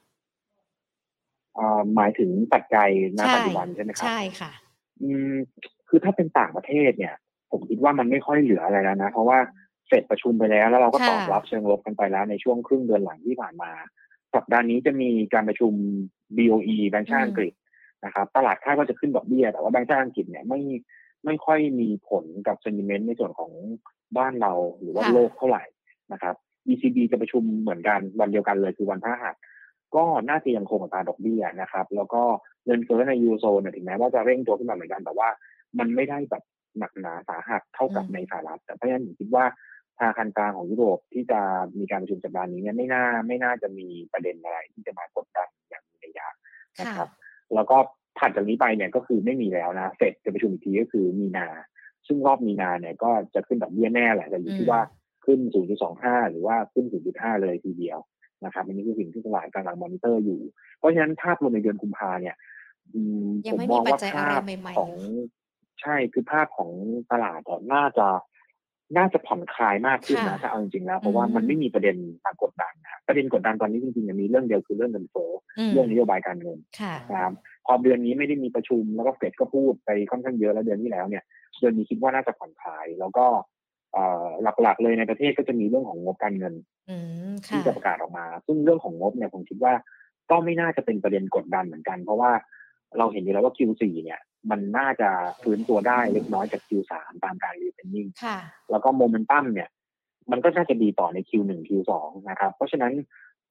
[1.97, 4.53] หมายถึงปัจจัยณปัจจุบันใช่ไหมครับใช่ค่ะ
[5.03, 5.35] อืม
[5.89, 7.15] คือถ้าเป็นต่างประเทศเนี่ย
[7.51, 9.39] ผมคิดว่ามันไม่ค่อยเหลืออะไรแล้วนะ เพราะว่า
[9.89, 13.71] เสร็จประชุมไปแล้ว แล้วเราก็ตอบรับเชิงลบกันไปแล้วในช่วงครึ่งเดือนหลังที่ผ่านมา
[14.35, 15.73] สัปดาห์นี้จะมีการประชุม
[16.37, 17.53] BOE แบงก์ชาติอังกฤษ
[18.05, 20.61] นะครับ ตลาดคาดว่าจะขึ้นดอกเบี้ย แต่ว่าแบงก์ชาติอังกฤษเนี่ยไม่
[21.25, 23.51] ไม่ค่อยมีผลกับเซนิเมนต์ในส่วนของ
[24.19, 25.65] บ้านเราหรือว่าโลกเท่าไหร่
[26.13, 26.35] นะครับ
[26.69, 29.35] ECB จะประชุมเหมือนกันวันเดียวกันเลยคือวันพฤหัส
[29.97, 32.23] ก็น่าจะยังคงอัตราดอกเบี้ยนะครับ แล้วก็
[32.65, 35.29] เงินเฟ้อในยูโรโซนถึงแม้ว่าจะเร่งตัวขึ้นมาเหมือนกัน แต่ว่า
[35.79, 36.43] มันไม่ได้แบบ
[36.79, 39.45] หนักหนาสาหัสเท่ากับในสหรัฐแต่เพราะฉะนั้นผมคิดว่า
[39.99, 41.41] ธนาคารกลางของยุโรปที่จะ
[41.79, 46.27] มีการประชุมสัปดาห์นี้เนี่ยไม่น่าไม่น่าจะมีประเด็นอะไรที่จะมากดดันอย่างมีนัยยะ
[46.81, 47.09] นะครับ
[47.55, 47.77] แล้วก็
[48.19, 51.47] ถัดจากนี้ไปเนี่ยก็คือไม่มีแล้วนะเฟดจะประชุมอีกทีก็คือมีนา
[52.07, 54.81] ซึ่งรอบมีนาเนี่ยก็จะขึ้นดอกเบี้ยแน่แหละแต่อยู่ที่ว่า
[55.25, 55.41] ขึ้น
[55.87, 57.99] 0.25 หรือว่าขึ้น 0.5 เลยทีเดียว
[58.45, 60.41] นะครับอันนี้คือสิ่งที่ตลาดกำลังมอนิเตอร์อยู่
[60.79, 62.37] เพราะฉะนั้นภาพรวมในเดือนกุมภาเนี่ย
[63.53, 64.41] ผมมองว่าภาพ
[64.79, 64.93] ของ
[65.81, 66.71] ใช่คือภาพของ
[67.13, 67.41] ตลาด
[67.73, 68.09] น่าจะ
[68.97, 75.31] น่าจะผ่อนคลายมากขึ้นนะถ้าเอาจริงๆแล้วเพราะว่ามันไม่มีประเด็นมากดดันนะประเด็นกดดันตอนนี้จริงๆมีเรื่องเดียวคือเรื่องเงินเฟ้อ
[75.73, 76.59] เรื่องนโยบายการเงิน
[77.13, 77.33] นะครับ
[77.67, 81.25] พอเดือนนี้ไม่ได้มีประชุมแล้วก็เฟดก็พูดไปค่อนข้างเยอะแล้วเดือนที่แล้วเนี่ย
[81.61, 83.27] เดือนนี้คิดว่าน่าจะผ่อนคลาย แล้วก็
[84.63, 86.55] หลักๆ เลยในประเทศก็จะมีเรื่องของงบการเงิน
[87.49, 89.75] ที่จะประกาศออกมา ซึ่งเรื่องของงบเนี่ยผมคิดว่า
[90.31, 92.31] ก็ไม่น่าจะเป็นประเด็นกดดันเหมือนกัน เพราะว่า
[92.99, 95.11] เราเห็นอยู่แล้วว่า Q4 เนี่ย มันน่าจะ
[95.43, 96.93] ฟื้นตัวได้เล็กน้อยจาก Q3
[97.25, 98.07] ตามการรีเทนนิ่ง
[98.71, 99.69] แล้วก็โมเมนตัมเนี่ย
[100.31, 101.93] มันก็น่าจะดีต่อใน Q1 Q2
[102.31, 102.93] นะครับ เพราะฉะนั้น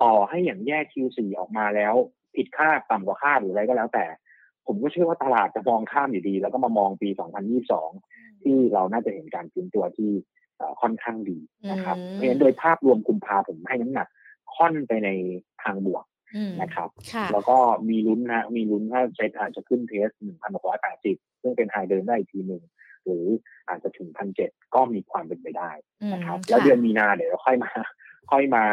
[0.04, 1.94] ต่อให้อย่างแยก Q4 ออกมาแล้ว
[2.36, 4.06] ผิดคาดต่ำกว่าคาดหรืออะไรก็แล้วแต่
[4.68, 7.10] ผมก็เชื่อว่าตลาดจะมองข้ามอยู่ดี แล้วก็มามองปี
[7.72, 10.12] 2022 ที่เราน่าจะเห็นการฟื้นตัวที่
[10.82, 11.40] ค่อนข้างดี
[11.72, 14.08] นะครับ เพราะฉะนั้นโดยภาพรวมกุมภาผมให้น้ำหนัก
[14.56, 15.10] ค่อนไปใน
[15.64, 16.06] ทางบวก
[16.62, 16.90] นะครับ
[17.34, 17.58] แล้วก็
[17.90, 22.64] มีลุ้นนะมีลุ้นถ้าเซ็ตอาจจะขึ้นเทสหนึ่งพันหกร้อยแปดสิบซึ่งเป็น high เดิมได้อีกทีหนึ่ง
[23.06, 23.26] หรือ
[23.70, 25.72] อาจจะถึงพันเจ็ดก็มีความเป็นไปได้
[26.14, 27.72] นะครับ แล้วเดือนมีนาเดี๋ยวเราค่อยมา
[28.32, 28.64] ค่อยมา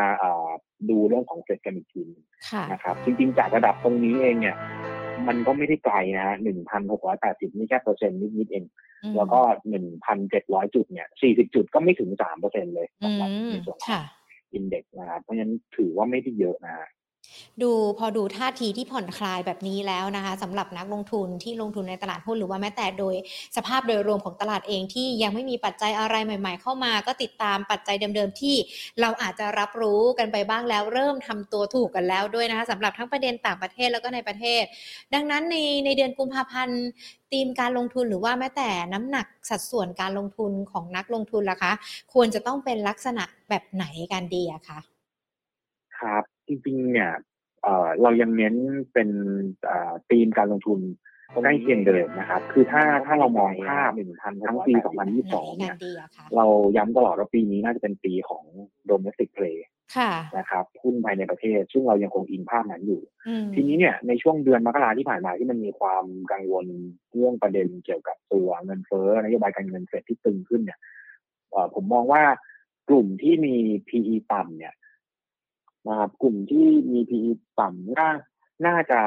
[0.90, 2.04] ดูเรื่องของเซ็ตกันอีกที
[2.72, 4.56] นะครับ จริงๆ จากระดับตรงนี้เองเนี่ย
[5.28, 8.64] มันก็ไม่ได้ไกลนะหนึ่งพันหกร้อยแปดสิบนี่แค่เปอร์เซ็นต์นิดๆเอง
[9.16, 14.04] แล้วก็หนึ่งพันเจ็ดร้อยจุดเนี่ยสี่สิบจุดก็ไม่ถึงสามเปอร์เซ็นเลยสำหรับในส่วนของ
[14.54, 16.74] index นะครับ เพราะฉะนั้นถือว่าไม่ได้เยอะนะ
[17.62, 23.14] ดูพอดูท่าทีที่ผ่อนคลายแบบนี้แล้วนะคะสำหรับนักลงทุนที่ลงทุนในตลาดหุ้นหรือว่าแม้แต่โดย
[23.56, 28.56] สภาพโดยรวมของตลาดเองที่ยังไม่มีปัจจัยอะไรใหม่ ๆ เข้ามา ก็ติดตามปัจจัยเดิมๆที่
[29.00, 34.62] เราอาจจะรับรู้กันไปบ้างแล้ว เริ่มทำตัวถูกกันแล้วด้วยนะคะสำหรับทั้งประเด็นต่างประเทศแล้วก็ในประเทศ
[35.14, 36.82] ดังนั้นในในเดือนกุมภาพันธ์
[37.32, 41.72] ธีมการลงทุนหรือว่าแม้แต่น้ำหนักสัดส่วนการลงทุนของนักลงทุนล่ะคะ
[42.12, 44.78] ควรจะต้องเป็นลักษณะแบบไหนกันดีอะคะ
[45.98, 47.12] ครับ จริงๆเนี่ย
[48.02, 48.54] เรายังเน้น
[48.92, 49.08] เป็น
[50.10, 50.80] ธีมการลงทุน
[51.42, 54.74] ใกล้เคียงเดิมนะครับ คือถ้าถ้าเรามองภาพหนึ่งทันทั้งปี
[55.16, 55.74] 2022 เนี่ย
[56.36, 56.44] เรา
[56.76, 58.44] ย้ำตลอดว่าปีนี้น่าจะเป็นปีของ
[58.90, 59.58] domestic play
[60.38, 63.02] นะครับหุ้นภายในประเทศ ซึ่งเรายังคงอิงภาพนั้นอยู่
[63.54, 66.66] ทีนี้เนี่ยในช่วงเดือนมกราที่ผ่านมาที่มันมีความกังวล
[67.12, 70.78] เรื่องประเด็นเกี่ยวกับตัวเงินเฟ้อนโยบายการเงินเฟดที่ตึงขึ้นเนี่ย
[71.74, 72.22] ผมมองว่า
[72.88, 73.54] กลุ่มที่มี
[73.88, 74.74] PE ต่ำเนี่ย
[75.86, 78.10] นะครับกลุ่มที่มี PE ต่ำน่า
[78.66, 79.00] น่าจะ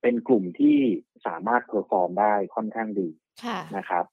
[0.00, 0.78] เป็นกลุ่มที่
[1.26, 3.08] สามารถ perform ได้ค่อนข้างดี
[3.76, 4.04] นะครับ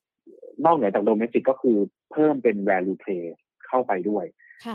[0.66, 1.78] นอกเหนือจาก domestic ก็คือ
[2.12, 3.24] เพิ่มเป็น value play
[3.68, 4.26] เข้าไปด้วย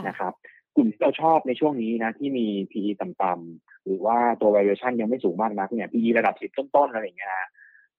[0.07, 0.33] นะครับ
[0.75, 7.49] กลุ่มที่เราชอบในช่วงนี้นะ ที่มี PE ต่ำๆหรือว่าตัว valuation ยังไม่สูงมากนักเนี่ย PE ระดับสิบต้นๆอะไรอย่างเงี้ยนะ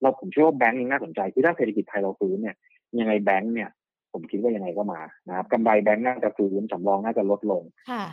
[0.00, 2.57] เราผมเชื่อว่าแบงก์ยังน่าสนใจคือถ้าเศรษฐกิจไทยเราฟื้นเนี่ย
[3.00, 3.70] ยังไงแบงก์เนี่ย
[4.12, 7.62] ผมคิดว่ายังไงก็มานะครับกำไรแบงก์น่าจะฟื้นสำรองน่าจะลดลง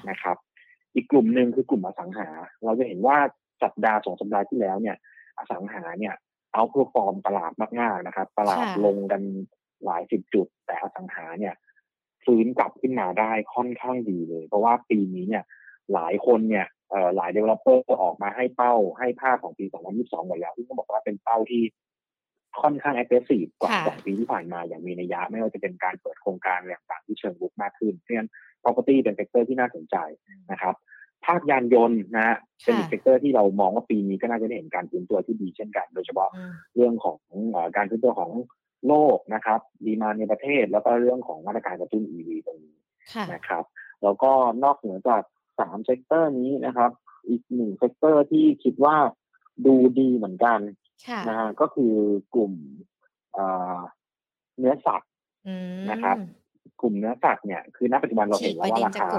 [0.10, 0.38] นะครับ
[0.96, 2.28] อีกกลุ่มหนึ่งคือกลุ่มอสังหา
[2.64, 3.18] เราจะเห็นว่า
[3.64, 4.96] สัปดาห์สองสัปดาห์ที่แล้วเนี่ย
[5.38, 6.14] อสังหาเนี่ย
[6.54, 7.52] outperform ตลาด
[7.82, 9.22] มากๆนะครับ ตลาดลงกัน
[9.86, 11.54] หลายสิบจุด แต่อสังหาเนี่ย
[12.26, 15.44] ฟื้นกลับขึ้นมาได้ค่อนข้างดีเลย เพราะว่าปีนี้เนี่ย
[15.94, 16.68] หลายคนเนี่ย
[17.16, 21.64] หลาย developer ออกมาให้เป้าให้ภาพของปี 2022หมดแล้วที่ต้องบอกว่าเป็นเป้าที่
[22.62, 28.30] ค่อนข้าง aggressive กว่าสองปีที่ผ่านมาอย่างมีนัยยะ ไม่ว่าจะเป็นการเปิดโครงการต่างๆที่เชิงบุกมากขึ้นเพราะฉะนั้น
[28.64, 29.96] property เป็น sector ที่น่าสนใจ
[30.52, 30.76] นะครับ
[31.26, 36.30] ภาคยานยนต์นะเป็นอีก sector ที่เรามองว่าปีนี้ก็น่าจะได้เห็นการฟื้นตัวที่ดีเช่นกัน โดยเฉพาะ
[36.76, 37.20] เรื่องของ
[37.78, 38.32] การฟื้นตัวของ
[38.88, 42.76] โลกนะครับ demand ในประเทศแล้วก็เรื่องของมาตรการกระตุ้น EV ตรงนี้
[43.34, 43.64] นะครับ
[44.04, 44.32] แล้วก็
[44.64, 45.24] นอกเหนือจาก
[45.60, 46.92] สาม sector นี้นะครับ
[47.28, 48.96] อีกหนึ่ง sector ที่คิดว่า
[49.66, 50.60] ดูดีเหมือนกัน
[51.28, 51.94] นะฮะก็คือ
[52.36, 52.54] กลุ่ม
[54.58, 55.12] เนื้อสัตว์
[55.92, 56.18] นะครับ
[56.82, 59.10] กลุ่มเนื้อสัตว์เนี่ยคือณปัจจุบันเราเห็นแล้วว่าราคา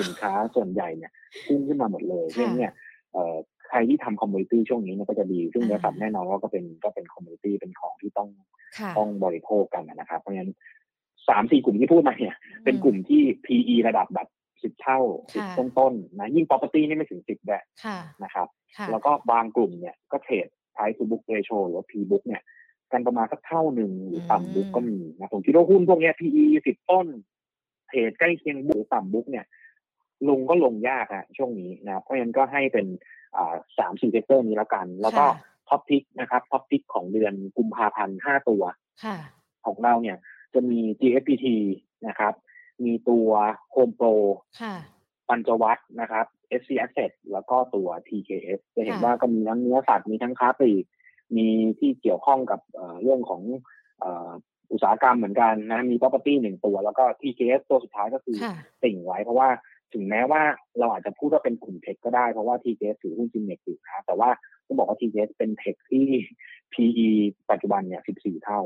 [0.00, 1.12] สินค้าส่วนใหญ่เนี่ย
[1.46, 2.72] พุ่งขึ้นมาหมดเลยเพราะเนี่ย
[3.68, 8.28] ใครที่ทำ commodity ช่วงนี้เนี่ยก็จะดีซึ่งเนื้อสัตว์แน่นอนว่าก็เป็นก็เป็น commodity เป็นของที่ต้อง
[8.98, 10.52] ต้องบริโภคกันนะครับ เพราะฉะนั้น
[11.28, 14.28] สามสี่กลุ่มที่พูดมาเนี่ย เป็นกลุ่มที่ PE ระดับแบบ
[14.62, 15.00] สิบเท่า
[15.34, 17.64] สิบต้นๆนะยิ่ง property นี่ไม่ถึงสิบแบบ
[18.24, 18.48] นะครับ
[18.90, 22.42] แล้วก็บางกลุ่มเนี่ยก็เทรด price to book ratio หรือว่า P book เนี่ย
[22.92, 27.06] กันประมาณสักเท่าหนึ่งหรือต่ำ book ก็มีนะผมคิดว่าหุ้นพวกนี้ PE สิบต้น
[27.88, 29.46] trade ใกล้เคียง book ต่ำ book เนี่ย
[30.28, 32.86] ลงก็ลงยากอะช่วงนี้นะเพราะฉะนั้นก็ให้เป็น
[33.36, 35.24] อ่าสามสี่ sector นี้แล้วกัน แล้วก็
[35.68, 38.62] top pick นะครับ top pick ของเดือนกุมภาพันธ์ห้าตัว
[39.66, 40.16] ของเราเนี่ย
[40.54, 41.46] จะมี GFPT
[42.08, 42.34] นะครับ
[42.84, 43.28] มีตัว
[43.74, 44.14] Home Pro
[45.28, 46.26] ปัญจวัฒนะครับ
[46.60, 50.84] SC Asset แล้วก็ตัว TKS จะเห็นว่าก็มีทั้งเนื้อสัตว์มีทั้งค้าปลีก
[51.36, 52.60] มีที่เกี่ยวข้องกับ
[53.02, 53.42] เรื่องของ
[54.72, 58.36] อุตสาหกรรมเหมือนกันนะมี property หนึ่งตัว แล้วก็ TKS ตัวสุดท้ายก็คือ
[58.82, 59.48] ติ่งไว้ เพราะว่า
[59.94, 60.42] ถึงแม้ว่า
[60.78, 64.30] เราอาจจะพูดว่าเป็นกลุ่มเทคก็ได้ เพราะว่า TKS ถือหุ้นจินเน็กอยู่นะแต่ว่า
[64.66, 66.06] ต้องบอกว่า TKS เป็นเทคที่
[66.72, 67.08] PE
[67.50, 68.60] ปัจจุบันเนี่ย 14 เท่า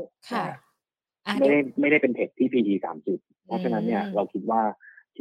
[1.39, 2.73] ไม่ได้ไม่ได้เป็นเทคที่ PE
[3.11, 4.61] 30 เพราะฉะนั้นเนี่ยเราคิดว่า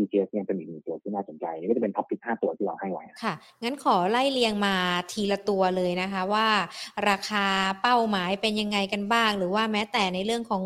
[0.00, 4.74] TGS ยังเป็นอีกหนึ่งตัวที่น่าสนใจนี่ก็จะเป็นท็อปพิกห้าตัวที่เราให้ไว้ค่ะ งั้นขอไล่เรียงมา
[5.12, 6.48] ทีละตัวเลยนะคะว่า
[7.08, 7.46] ราคา
[7.82, 10.62] เป้าหมายเป็นยังไงกันบ้าง หรือว่าแม้แต่ในเรื่องของ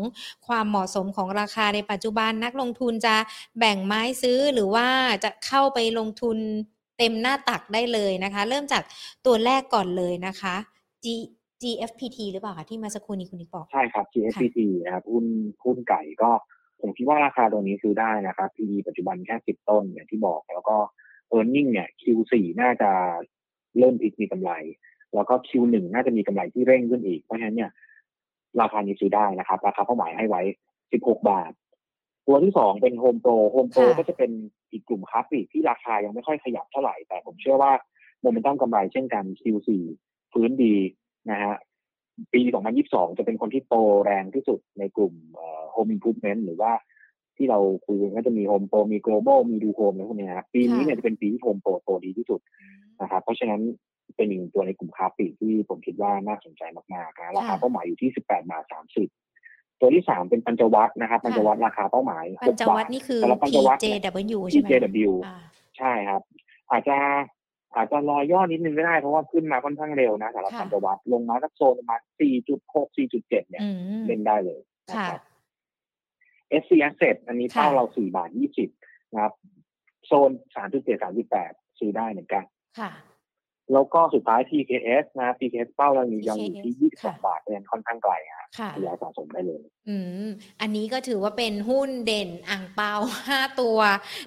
[0.47, 3.15] ความเหมาะสมของราคาในปัจจุบันนักลงทุนจะ
[3.59, 4.87] แบ่งไม้ซื้อหรือว่า
[5.23, 6.37] จะเข้าไปลงทุน
[6.97, 8.83] เต็มหน้าตักได้เลยนะคะ เริ่มจาก
[9.25, 10.55] ตัวแรกก่อนเลยนะคะ
[11.05, 11.07] G
[11.61, 15.25] GFPT หรือเปล่าคะที่มาสักครู่นี้คุณนิกบอก ใช่ครับ GFPT นะครับหุ้น
[15.63, 16.31] หุ้นไก่ก็
[16.81, 20.77] ผมคิดว่าราคาตัวนี้ซื้อได้นะครับ PE ปัจจุบันแค่สิบต้นอย่างที่บอก แล้วก็
[21.35, 22.89] e a r n i n g เนี่ย Q4 น่าจะ
[23.77, 24.51] เริ่มพิกมีกำไร
[25.15, 27.71] แล้วก็ Q1 น่าจะมีกำไรที่เร่งขึ้นอีก เพราะฉะนั้นเนี่ย
[28.61, 30.41] ราคานี้ซื้อได้นะครับ ราคาเป้าหมายให้ไว้
[30.83, 31.51] 16 บาท
[32.27, 34.31] ตัวที่สองเป็น Home Pro Home Pro ก็จะเป็น
[34.71, 37.71] อีกกลุ่มคลาสสิกที่ราคายังไม่ค่อยขยับเท่าไหร่ แต่ผมเชื่อว่า
[38.21, 39.69] โมเมนตัมกำไรเช่นกัน Q4
[40.31, 40.75] ฟื้นดี
[41.31, 41.55] นะฮะ
[42.33, 42.41] ปี
[42.79, 43.75] 2022 จะเป็นคนที่โต
[44.05, 45.13] แรงที่สุดในกลุ่ม
[45.75, 46.71] Home Improvement หรือว่า
[47.37, 52.39] ที่เราคุยกันก็จะมี Home Pro มี Global มีดูโฮมอะไรพวกนี้นะปีนี้เนี่ยจะเป็นปีที่ Home Pro โตดีที่สุด
[53.01, 53.61] นะครับเพราะฉะนั้น
[54.15, 58.63] เป็นหนึ่งตัวในกลุ่มคาปีที่ผมคิดว่าน่าสนใจมากๆนะราคาเป้าหมายอยู่ที่ 18 บาท
[59.21, 63.21] 30 ตัวที่สามเป็นปัญจวัตนะครับปัญจวัตราคาเป้าหมายปัญจวัตนี่คือ
[63.81, 65.11] PJW ใช่ไหม PJW
[65.77, 66.21] ใช่ครับ
[66.71, 66.97] อาจจะ
[67.75, 71.99] อาจจะรอย่อนิดนึงก็ได้เพราะว่าขึ้นมาค่อนข้างเร็วนะสำหรับพันธวัตลงมาสักโซนประมาณ
[72.49, 73.63] 4.6 4.7 เนี่ย
[74.07, 74.59] เล่นได้เลย
[74.89, 75.21] นะครับ
[76.61, 78.29] SC Asset อันนี้เป้าเรา 4 บาท
[78.71, 79.33] 20 นะครับ
[80.07, 82.43] โซน 3.7 3.8 ซื้อได้เหมือนกัน
[83.73, 89.95] แล้วก็สุดท้าย TKS นะ TKS เป้าเรายังอยู่ที่ TKS ค่ะ22 บาทเป็นค่อนข้างไกลฮะค่ะทยอยสะสมได้เลย อื
[90.25, 90.27] ม
[90.61, 92.93] อันนี้ก็ถือว่าเป็นหุ้นเด่นอั่งเปา
[93.29, 93.77] ห้าตัว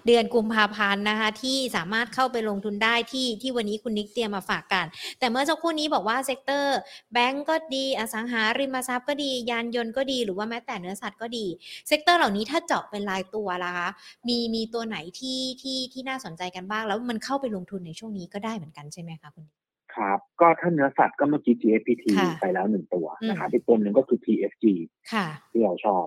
[0.07, 4.87] เดือนกุมภาพันธ์นะคะ ที่สามารถเข้าไปลงทุนได้ที่ที่วันนี้คุณนิกเตรียมมาฝากกัน
[5.19, 6.77] แต่เมื่อสักครู่นี้บอกว่า sector
[7.13, 11.47] แบงก์ก็ดีอสังหาริมทรัพย์ก็ดียานยนต์ก็ดีหรือว่าแม้แต่เนื้อสัตว์ก็ดี
[11.89, 13.89] sector เหล่านี้ถ้าเจาะเป็นรายตัวล่ะคะ
[14.29, 19.58] มีมีตัวไหนที่ที่ที่น่าสนใจกันบ้าง แล้วมันเข้าไปลงทุนในช่วงนี้ก็ได้เหมือนกันใช่ไหมคะคุณนิก
[19.99, 24.65] ครับ ก็ถ้าเนื้อสัตว์ก็เมื่อกี้ GFPT ค่ะไปแล้วหนึ่งตัวอืมนะครับอีกตัวหนึ่งก็คือ TFG
[25.13, 26.05] ค่ะที่เราชอบ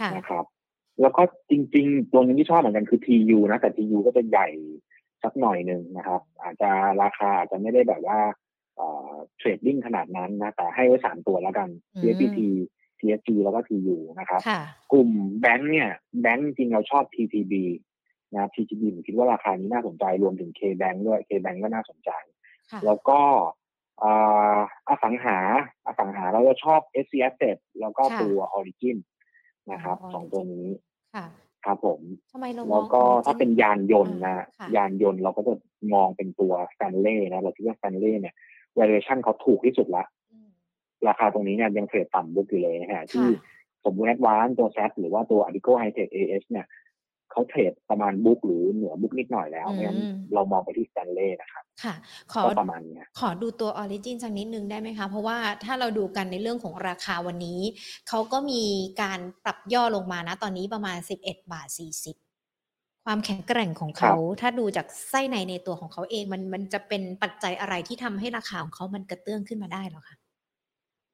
[0.00, 0.44] ค่ะนะครับ
[1.00, 4.48] แล้วก็จริง ๆ ตัวหนึงที่ชอบเหมือนกันคือ TU นะ แต่ TU ก็จะใหญ่
[5.22, 6.70] สักหน่อยหนึ่งนะครับ อาจจะ
[7.02, 8.18] ราคาอาจจะไม่ได้แบบว่า
[9.36, 12.40] trading ขนาดนั้นนะ แต่ให้ไว้สามตัวแล้วกันอืม TFPT
[12.98, 14.60] TFG แล้วก็ TU นะครับค่ะ
[14.92, 15.08] กลุ่ม
[15.40, 17.52] แบงค์เนี่ย แบงค์จริงเราชอบ TTB
[18.32, 22.33] นะครับ TTB ผมคิดว่าราคานี้น่าสนใจรวมถึง KBank ด้วย KBank ก็น่าสนใจค่ะ
[22.86, 23.20] แล้วก็
[24.02, 25.38] อ่าอสังหา
[25.86, 28.96] อสังหาเราจะชอบ SC Asset แล้วก็ค่ะตัว Origin
[29.72, 30.66] นะครับอ๋อสองตัวนี้
[31.14, 31.26] ค่ะ
[31.64, 32.00] ครับผม
[32.32, 35.54] ทำไมเรามแล้อวงก็ Origin ถ้าเป็นยานยนต์นะค่ะยานยนต์เราก็จะ
[35.94, 38.34] มองเป็นตัว Stanley นะเราคิดว่า Stanley เนี่ย
[38.78, 40.48] valuation เขาถูกที่สุดละอืม
[41.08, 43.52] ราคาตรงนี้เนี่ยยังเทรดต่ำบุกอยู่เลยนะฮะที่ค่ะ
[43.84, 46.66] สมบูรณ์แอดวานตัวแซหรือว่าตัว Adico High Tech AS เนี่ย
[47.30, 51.94] เขาเทรดประมาณบุ๊กหรือเหนือบุ๊กนิดหน่อยแล้วเพราะฉะนั้นอืมเรามองไปที่ Stanley นะครับค่ะ
[52.32, 57.60] ขอก็ประมาณเนี้ยขอดูตัว Origin สักนิดนึงได้ไหมคะ เพราะว่าถ้าเราดูกันในเรื่องของราคาวันนี้
[58.08, 58.62] เขาก็มี
[59.02, 70.16] การปรับย่อลงมานะตอนนี้ประมาณ 11 บาท 40 ความแข็งแกร่งของเขา ถ้าดูจากไส้ในในตัวของเขาเองมันมันจะเป็นปัจจัยอะไรที่ทำให้ราคาของเขามันกระเตื้องขึ้นมาได้เหรอคะ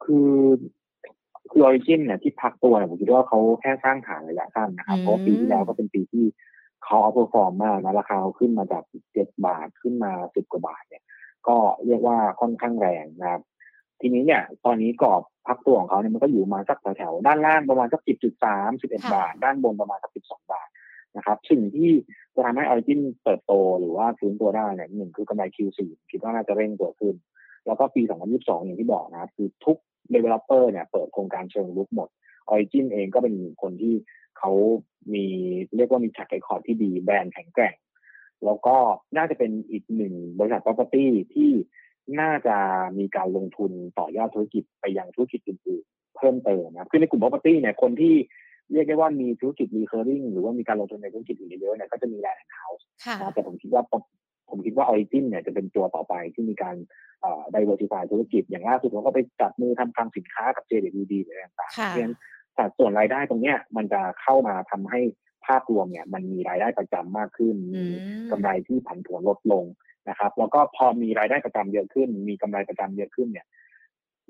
[0.04, 0.32] คือ
[1.50, 6.24] คือ Origin เนี่ยที่พักตัวเนี่ยผมคิดว่าเขาแค่สร้างฐานระยะสั้นนะครับอืมเพราะว่าปีที่แล้วก็เป็นปีที่
[6.84, 8.82] เขา outperform มากนะราคาเขาขึ้นมาจาก
[9.12, 11.02] เจ็ดบาทขึ้นมาสิบกว่าบาทเนี่ย
[11.48, 13.42] ก็เรียกว่าค่อนข้างแรงนะครับ
[14.00, 20.68] ทีนี้เนี่ย ตอนนี้กรอบพักตัวของเขาเนี่ยมันก็อยู่มาสักแถวๆด้านล่างประมาณสักสิบจุดสามสิบเอ็ดค่ะบาท ด้านบนประมาณสักสิบสองบาท
[21.16, 21.90] นะครับ สิ่งที่
[22.34, 25.78] จะทำให้ Origin เติบโตหรือว่าฟื้นตัวได้เนี่ยหนึ่งคือกำไร Q4
[26.10, 27.14] คิดว่าน่าจะเร่งตัวขึ้น
[27.66, 29.78] แล้วก็ปี 2022 อย่างที่บอกนะครับคือทุก
[30.14, 32.08] developer เนี่ยเปิดโครงการเชิงรุกหมด
[32.52, 33.94] Origin เองก็เป็นคนที่
[34.38, 34.52] เขา
[35.14, 35.26] มี
[35.76, 37.74] เรียกว่ามี track record ที่ดีแบรนด์แข็งแกร่ง
[38.44, 38.76] แล้วก็
[39.16, 41.50] น่าจะเป็นอีกหนึ่งบริษัท property ที่
[42.20, 42.56] น่าจะ
[42.98, 48.14] มีการลงทุนต่อยอดธุรกิจไปยังธุรกิจอื่นๆ เพิ่มเติมนะครับคือในกลุ่ม property เนี่ยคนที่
[48.72, 53.82] เรียกได้ว่ามีธุรกิจ recurring หรือว่ามีการลงทุนในธุรกิจอื่นเยอะๆเนี่ยก็จะมี land and house ค่ะนะแต่ผมคิดว่า
[54.50, 56.76] ผมผมคิดว่า Origin เนี่ยจะเป็นตัวต่อไปที่มีการ
[57.20, 62.16] เอ่อ diversify ธุรกิจอย่างล่าสุดเขาก็ไปจับมือทำคลังสินค้ากับ JWD หรืออะไรต่างๆค่ะเพราะฉะนั้น
[62.56, 65.00] สัดส่วนรายได้ตรงเนี้ยมันจะเข้ามาทำให้
[65.46, 69.64] ภาพรวมเนี่ย มันมีรายได้ประจำมากขึ้นอืมีมกำไรที่ผันผวนลดลง
[70.08, 73.46] นะครับ แล้วก็พอมีรายได้ประจำเยอะขึ้น มีกำไรประจำเยอะขึ้นเนี่ย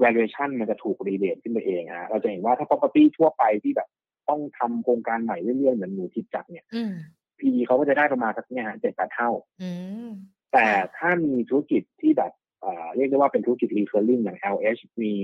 [0.02, 3.88] valuation มันจะถูกรีเดทขึ้นไปเองฮะเราจะเห็นว่าถ้า property ทั่วไปที่แบบ
[4.28, 6.94] ต้องทำโครงการใหม่เรื่อยๆเหมือนหนูทิพย์จักรเนี่ยอืม
[7.40, 9.30] PE เขาก็จะได้ประมาณสักเนี่ยเจ็ดแปดเท่า
[9.62, 9.70] อื
[10.08, 10.10] ม
[10.52, 15.14] แต่ถ้ามีธุรกิจที่แบบเอ่อเรียกได้ว่าเป็นธุรกิจ recurring อย่าง LH มี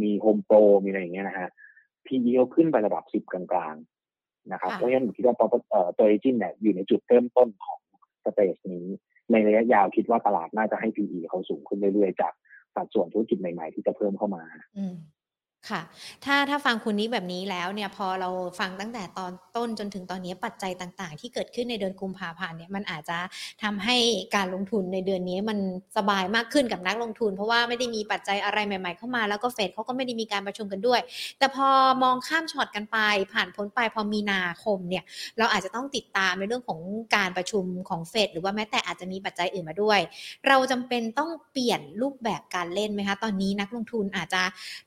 [0.00, 1.48] มี Home Pro มีอะไรอย่างเงี้ยนะฮะ
[2.06, 7.78] PE เขาขึ้นไประดับสิบกลางๆนะครับค่ะเพราะฉะนั้นผมคิดว่า proper- เอ่อตัว Agent เนี่ยอยู่ในจุดเริ่มต้นของ
[8.24, 8.86] สเตจนี้
[9.32, 12.32] ในระยะยาวคิดว่าตลาดน่าจะให้ PE เขาสูงขึ้นเรื่อยๆจาก
[12.74, 14.42] สัดส่วนธุรกิจใหม่ๆที่จะเพิ่มเข้ามา
[14.78, 14.94] อืม
[15.68, 15.80] ค่ะ
[16.24, 23.18] ถ้าถ้าฟังคุณนี้แบบนี้แล้วเนี่ยพอเราฟังตั้งแต่ตอนต้นจนถึงตอนนี้ปัจจัยต่างๆ ที่เกิดขึ้นในเดือนกุมภาพันธ์เนี่ยมันอาจจะ
[23.62, 23.96] ทำให้
[24.36, 25.58] การลงทุนในเดือนนี้มัน
[25.96, 31.00] สบายมากขึ้นกับนักลงทุน เพราะว่าไม่ได้มีปัจจัยอะไรใหม่ๆเข้ามาแล้วก็เฟดเขาก็ไม่ได้มีการประชุมกันด้วย
[31.38, 31.68] แต่พอ
[32.02, 32.98] มองข้ามช็อตกันไป
[33.32, 35.04] ผ่านพ้นไปพอมีนาคมเนี่ย
[35.38, 36.80] เราอาจจะต้องติดตามในเรื่องของ
[37.16, 40.00] การประชุมของเฟดหรือว่าแม้แต่อาจจะมีปัจจัยอื่นมาด้วย
[40.48, 44.42] เราจำเป็นต้องเปลี่ยนรูปแบบการเล่นไหมคะตอนนี้นักลงทุนอาจจะ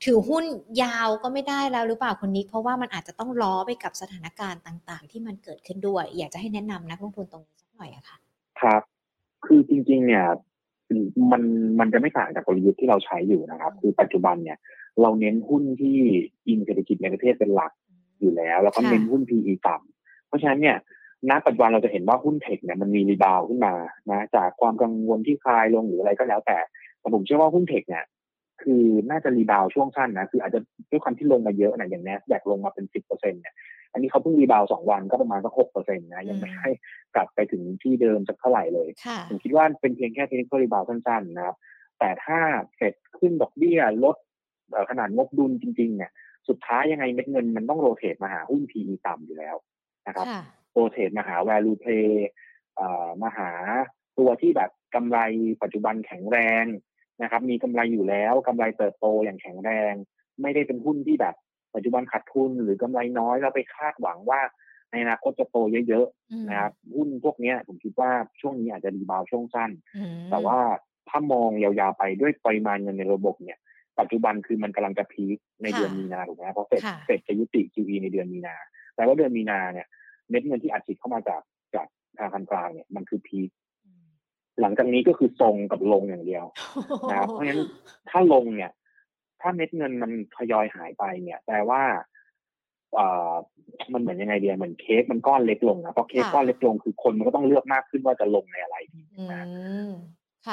[0.06, 0.46] ถือหุ้น
[0.82, 8.18] ยาวก็ไม่ได้แล้วหรือเปล่าคุณนิกเพราะว่ามันอาจจะต้องล้อไปกับสถานการณ์ต่าง ๆ ที่มันเกิดขึ้นด้วย อยากจะให้แนะนำนักลงทุนตรงนี้สักหน่อยอะค่ะ
[8.62, 8.82] ครับ
[9.46, 10.26] คือจริง ๆ เนี่ย
[11.32, 11.42] มัน
[11.80, 14.58] มันจะไม่ต่างจากกลยุทธ์ที่เราใช้อยู่นะครับ คือปัจจุบันเนี่ย
[15.02, 15.98] เราเน้นหุ้นที่
[16.48, 17.72] อิงเศรษฐกิจในประเทศเป็นหลัก
[18.20, 20.78] อยู่แล้ว แล้วก็ค่ะเน้นหุ้น PE ต่ำเพราะฉะนั้นเนี่ย
[21.30, 23.74] ณปัจจุบันเราจะเห็นว่าหุ้น tech เนี่ยมันมี rebound ขึ้นมา
[24.10, 26.58] นะจากความกังวลที่คลายลงหรืออะไรก็แล้วแต่
[27.00, 28.04] แต่ผมเชื่อว่าหุ้น tech เนี่ย
[28.64, 30.60] คือน่าจะ rebound ช่วงสั้นนะคืออาจจะ
[30.92, 33.56] ด้วยความที่ลงมาเยอะนะอย่าง n นสแ a กลงมาเป็นสิบเปอร์เซ็นเนี่ย
[33.94, 36.72] อันนี้เขาเพิ่ง rebound สองวันก็ประมาณสักหกเปอร์เซ็นต์นะยังไม่ให้
[37.16, 41.56] กลับไปถึงที่เดิมสักเท่าไหร่เลยค่ะผมคิดว่าเป็นเพียงแค่ technical rebound สั้นๆนะครับ
[42.00, 42.40] แต่ถ้า
[42.78, 44.16] เสร็จขึ้นดอกเบี้ยลด
[44.72, 46.12] เอ่อขนาดงบดุลจริงๆเนี่ย
[46.48, 49.56] สุดท้ายยังไงเม็ดเงินมันต้องโรเตทมาหาหุ้น PE ต่ำอยู่แล้ว
[50.08, 52.10] นะครับค่ะโรเตทมาหา value play
[52.76, 53.50] เอ่อมาหา
[54.18, 55.20] ตัวที่แบบกำไร
[55.62, 56.66] ปัจจุบันแข็งแรง
[57.22, 59.94] นะครับ มีกำไรอยู่แล้วกำไรเติบโตอย่างแข็งแรง
[60.42, 61.36] ไม่ได้เป็นหุ้นที่แบบ
[61.76, 64.42] ปัจจุบันขาดทุนหรือกำไรน้อยเราไปคาดหวังว่า
[64.92, 69.72] ในอนาคตจะโตเยอะๆนะครับหุ้นพวกนี้ผมคิดว่าช่วงนี้อาจจะดีบาวช่วงสั้น
[70.32, 70.60] แต่ว่า
[71.10, 73.60] ถ้ามองยาวๆไปด้วยปริมาณเงินในระบบเนี่ย
[74.00, 78.56] ปัจจุบันคือมันกำลังจะพีคในเดือนมีนาถูกไหมเพราะเฟดเฟดจะยุติ QE ในเดือนมีนา
[78.96, 79.88] แต่ว่าเดือนมีนาเนี่ย
[80.30, 81.42] เม็ดเงินที่อัดฉีดเข้ามาจาก
[81.76, 83.50] จากธนาคารกลางเนี่ยมันคือพีค
[84.62, 86.46] หลังจากนี้ก็คือทรงกับลงอย่างเดียว
[87.10, 87.62] นะครับเพราะฉะนั้น
[88.10, 88.72] ถ้าลงเนี่ย
[89.42, 91.82] ถ้าเม็ดเงินมันทยอยหายไปเนี่ยแปลว่า
[93.00, 93.34] อ่า
[93.94, 99.02] มันเหมือนยังไงเดียเหมือนเค้กมันก้อนเล็กลงนะเพราะเค้กก้อนเล็กลงคือคนมันก็ต้องเลือกมากขึ้นว่าจะลงในอะไรดี
[99.34, 99.44] นะ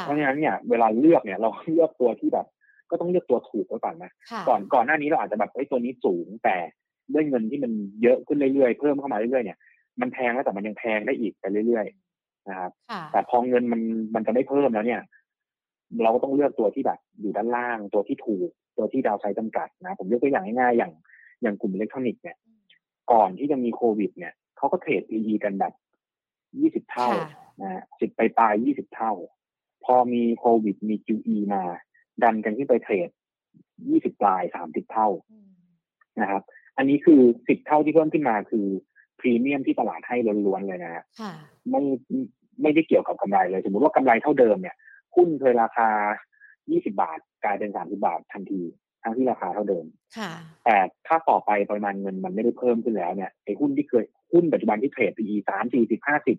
[0.01, 2.47] เพราะฉะนั้นเนี่ยเวลาเลือกเนี่ย เราเลือกตัวที่แบบ
[2.91, 4.11] ก็ต้องเลือกตัวถูกไว้ก่อนนะ
[4.49, 6.57] ก่อนก่อนหน้านี้เราอาจจะแบบไอ้ตัวนี้สูงแต่
[7.13, 9.59] ด้วยเงินที่มันเยอะขึ้นเรื่อยๆเพิ่มเข้ามาเรื่อยๆเนี่ย
[10.01, 12.10] มันแพงแล้วแต่มันยังแพงได้อีกไปเรื่อยๆ
[12.49, 12.73] นะครับ
[13.13, 13.81] แต่พอเงินมัน
[14.15, 15.03] มันจะไม่เพิ่มแล้วเนี่ย
[16.03, 20.93] เราก็ต้องเลือกตัวที่แบบอยู่ด้านล่าง ตัวที่ถูก ตัวที่ดาวไซด์จำกัดนะผมยกตัวอย่างง่ายๆอย่าง
[21.43, 22.37] อย่างกลุ่มอิเล็กทรอนิกส์เนี่ย
[23.13, 25.73] ก่อนที่จะมีโควิด เนี่ยเขาก็เทรด PE กันแบบ
[26.61, 27.09] ยี่สิบเท่า
[27.61, 29.13] นะสิบไปปลายยี่สิบเท่า
[29.85, 31.63] พอมีโควิดมี QE มา
[32.23, 33.09] ดันกันที่ไปเทรด
[33.89, 35.09] ยี่สิบปลายสามสิบเท่า
[36.21, 36.43] นะครับ
[36.77, 38.67] อันนี้คือสิบเท่าที่เพิ่มขึ้นมาคือ
[39.21, 41.05] พรีเมียมที่ตลาดให้ล้วนๆเลยนะฮะ
[41.71, 41.83] ไม่
[42.63, 44.77] ไม่ได้เกี่ยวกับกำไรเลย สมมติว่ากำไรเท่าเดิมเนี่ย
[45.17, 45.89] หุ้นเคยราคา
[46.71, 48.63] ยี่สิบาท กลายเป็นสามสิบาททันที
[49.03, 49.85] ทั้งที่ราคาเท่าเดิม
[50.65, 56.39] แต่ถ้าต่อไปปริมาณเงินมันไม่ได้เพิ่มขึ้นแล้วเนี่ยไอ้หุ้นที่เคยหุ้นปัจจุบันที่เทรด PE สามสี่สิบห้าสิบ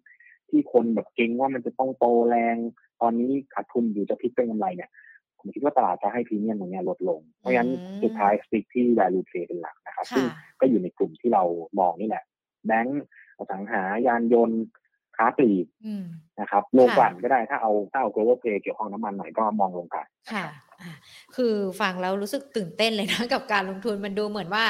[0.50, 2.56] ที่คนแบบเก่งว่ามันจะต้องโตแรง
[3.02, 4.90] ตอนนี้ขาดทุนอยู่จะพลิกเป็นกำไรเนี่ย
[5.40, 7.72] ผมคิดว่าตลาดจะให้พรีเมียมตรงนี้ลดลง เพราะฉะนั้น
[8.04, 10.26] สุดท้ายสติ๊กที่ value play เป็นหลักนะครับ ซึ่ง
[10.60, 11.44] ก็อยู่ในกลุ่มที่เรา
[11.80, 12.24] มองนี่แหละ
[12.66, 13.04] แบงก์
[13.38, 14.62] อสังหายานยนต์
[15.18, 15.66] ค้าปลีก
[16.40, 20.46] นะครับลงกันก็ได้ถ้าเอาถ้าเอา global play เกี่ยวข้องน้ำมันหน่อยก็มองลงกันค่ะ
[21.36, 24.66] คือฟังแล้วรู้สึกตื่นเต้นเลยนะกับการลงทุนมันดูเหมือนว่า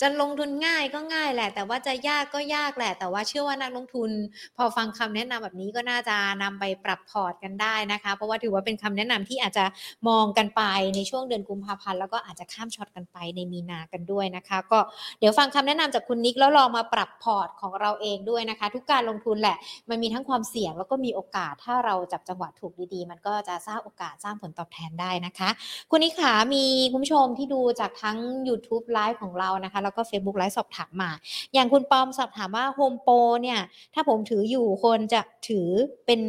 [0.00, 4.10] จะลงทุนง่ายก็ง่ายแหละ แต่ว่าจะยากก็ยากแหละ แต่ว่าเชื่อว่านักลงทุน
[4.56, 9.64] พอฟังคำแนะนำแบบนี้ก็น่าจะนำไปปรับพอร์ตกันได้นะคะ เพราะว่าถือว่าเป็นคำแนะนำที่อาจจะ
[10.08, 10.62] มองกันไป
[10.96, 14.78] ในช่วงเดือนกุมภาพันธ์แล้วก็อาจจะข้ามช็อตกันไปในมีนากันด้วยนะคะ ก็
[15.18, 19.56] เดี๋ยวฟังคำแนะนำจากคุณนิกแล้วลองมาปรับพอร์ตของเราเองด้วยนะคะ ทุกการลงทุนแหละ
[19.90, 25.48] มันมีทั้งความเสี่ยงแล้วก็มีโอกาสถ้าเราจับจังหวะถูกดีๆ มันก็จะสร้างโอกาสสร้างผลตอบแทนได้นะคะ
[25.90, 31.10] คุณนิกคะมีคุณผู้ชมที่ดูจากทั้ง YouTube ไลฟ์ของเรานะคะ แล้วก็ Facebook ไลฟ์สอบถามมา
[31.54, 33.60] อย่างคุณปอมสอบถามว่าโฮมโปรเนี่ย
[33.94, 35.68] ถ้าผมถืออยู่คนจะถือ
[36.06, 36.20] เป็น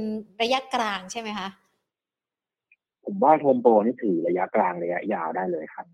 [0.42, 1.48] ระยะกลางใช่ไหมคะ
[3.06, 5.86] ผมว่าโฮมโปรนี่ถือระยะกลางระยะยาวได้เลยครับ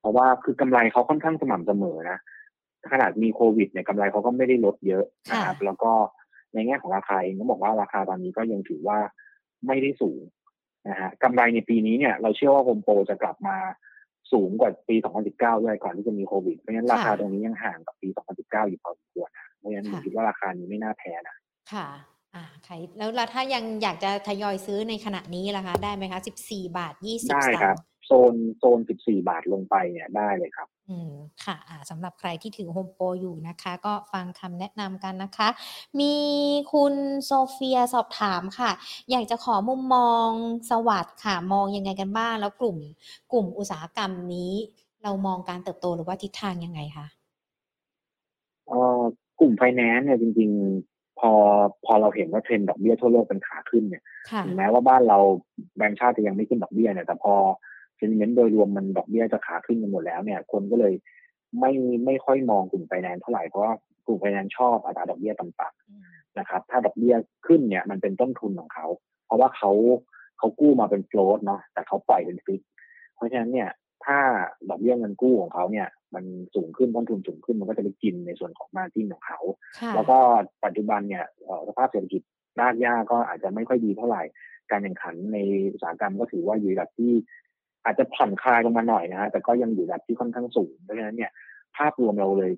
[0.00, 2.18] เพราะว่าคือกำไรเขาค่อนข้างสม่ำเสมอนะ
[2.92, 5.92] ขนาดมีโควิดเนี่ยกำไรเขาก็ไม่ได้ลดเยอะนะครับแล้วก็
[6.54, 8.98] ในแง่ของราคาเองก็บอกว่าราคาตอนนี้ก็ยังถือว่า
[9.66, 10.20] ไม่ได้สูง
[10.88, 13.56] นะฮะกำไรในปีนี้เนี่ยเราเชื่อว่าโฮมโปรจะกลับมา
[14.32, 14.96] สูงกว่าปี
[15.28, 21.36] 2019 ด้วยก่อนที่จะมีโควิด เพราะฉะนั้นราคาตรงนี้ยังห่างกับปี 2019 อยู่พอสมควรนะเพราะฉะนั้นผมคิดว่าราคานี้ไม่น่าแพ้นะ
[21.72, 21.88] ค่ะ
[22.34, 31.12] อ่าใครแล้วถ้ายังอยากจะทยอยซื้อในขณะนี้ล่ะคะ ได้ไหมคะ 14 บาท 20 ได้ครับ โซนโซน 14 บาทลงไปเนี่ยได้เลยครับ อืม
[31.44, 35.48] ค่ะอ่าสำหรับใครที่ถือโฮมโปรอยู่นะคะ ก็ฟังคำแนะนำกันนะคะ
[36.00, 36.14] มี
[36.72, 36.94] คุณ
[37.24, 38.70] โซเฟียสอบถามค่ะ
[39.10, 40.28] อยากจะขอมุมมอง
[40.70, 42.76] SAWAD ค่ะ มองยังไงกันบ้าง แล้วกลุ่ม
[43.32, 44.52] กลุ่มอุตสาหกรรมนี้
[45.02, 47.06] เรามองการเติบโตหรือว่าทิศทางยังไงคะ
[48.68, 49.02] เอ่อ
[49.40, 50.50] กลุ่มไฟแนนซ์เนี่ยจริง
[50.84, 51.32] ๆ พอ
[51.84, 54.02] พอเราเห็นว่าเทรนด์ดอกเบี้ยทั่วโลกเป็นขาขึ้นเนี่ย
[54.44, 55.18] ถึงแม้ว่าบ้านเรา
[55.76, 57.34] แบงก์ชาติจะยังไม่ขึ้นดอกเบี้ยเนี่ยแต่พอ
[57.96, 60.94] sentiment โดยรวมมันดอกเบี้ยจะขาขึ้นกันหมดแล้วเนี่ย คนก็เลย
[61.60, 61.72] ไม่
[62.04, 63.72] ไม่ค่อยมองกลุ่มไฟแนนซ์เท่าไหร่เพราะว่า
[64.06, 67.14] กลุ่มไฟแนนซ์ชอบอัตราดอกเบี้ยต่ำๆนะครับ ถ้าดอกเบี้ย
[67.46, 68.86] ขึ้นเนี่ยมันเป็นต้นทุนของเขา
[69.26, 69.72] เพราะว่าเขา
[70.38, 72.60] เขากู้มาเป็น float เนาะแต่เขาปล่อยเป็น fix
[73.14, 73.70] เพราะฉะนั้นเนี่ย
[74.04, 74.18] ถ้า
[74.68, 79.40] ดอกเบี้ยเงินกู้ของเขาเนี่ย มันสูงขึ้นต้นทุนสูงขึ้นมันก็จะไปกินในส่วนของ margin ของเขา
[79.94, 80.18] แล้วก็
[80.64, 81.24] ปัจจุบันเนี่ย
[81.68, 82.22] สภาพเศรษฐกิจ
[82.60, 84.22] รากหญ้าก็อาจจะไม่ค่อยดีเท่าไหร่
[84.70, 85.38] การแข่งขันใน
[85.72, 87.12] อุตสาหกรรมก็ถือว่าอยู่ระดับที่
[87.86, 91.30] อาจจะผ่อนคลายลงมาหน่อยนะฮะแต่ก็ยังอยู่แบบที่ค่อนข้างสูงเพราะฉะนั้นเนี่ย
[91.76, 92.52] ภาพรวมเราเลย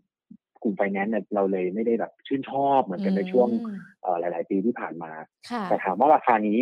[0.63, 3.49] กลุ่มไฟแนนซ์เนี่ยเราเลยไม่ได้แบบชื่นชอบเหมือนกันในช่วง
[4.21, 5.13] หลาย ๆ ปีที่ผ่านมา
[5.69, 6.59] แต่ถามว่าราคานี้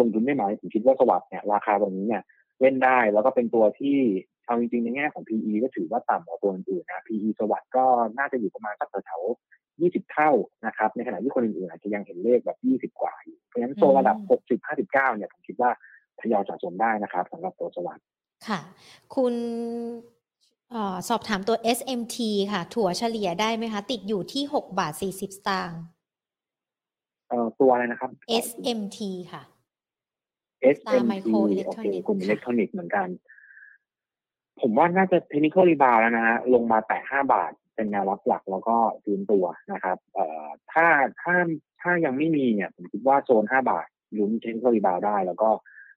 [0.00, 2.22] ลงทุนได้ไหมผมคิดว่าสวัสด์เนี่ยราคาตรงนี้เนี่ย
[2.60, 3.98] เล่นได้แล้วก็เป็นตัวที่
[4.46, 7.84] เอาจริง ๆ ในแง่ของ PE ก็ถือว่าต่ำกว่าตัวอื่นๆนะ PE สวัสด์ก็
[8.18, 9.22] น่าจะอยู่ประมาณสักแถว
[9.68, 10.30] 20 เท่า
[10.66, 12.58] นะครับ ในขณะที่คนอื่นๆอาจจะยังเห็นเลขแบบ
[12.92, 14.16] 20 กว่าอยู่เพราะฉะนั้นโซนระดับ
[14.48, 15.70] 60 59 เนี่ยผมคิดว่า
[16.20, 18.04] ทยอยสะสมได้นะครับสำหรับตัวสวัสด์
[18.48, 18.60] ค่ะ
[19.14, 19.34] คุณ
[20.74, 20.76] อ
[21.08, 22.18] สอบถามตัว SMT
[22.52, 25.80] ค่ะ ถั่วเฉลี่ยได้ไหมคะ ติดอยู่ที่6บาท40สตางค์
[27.28, 28.10] เอ่อตัวอะไรนะครับ
[28.46, 28.98] SMT
[29.32, 29.42] ค่ะ
[30.76, 33.08] SMT Micro โอเค Electronic กลุ่มค่ะอิเล็กทรอนิกส์เหมือนกัน
[34.60, 40.86] ผมว่าน่าจะ technical rebound แล้วนะฮะลงมาแตะห้าบาทเป็นแนวรับหลักแล้วก็ยืนตัวนะครับ เอ่อถ้า
[41.22, 41.34] ถ้า
[41.80, 43.86] ถ้ายังไม่มีเนี่ย ผมคิดว่าโซนห้าบาท
[44.18, 45.50] ลุ้น technical rebound ได้ แล้วก็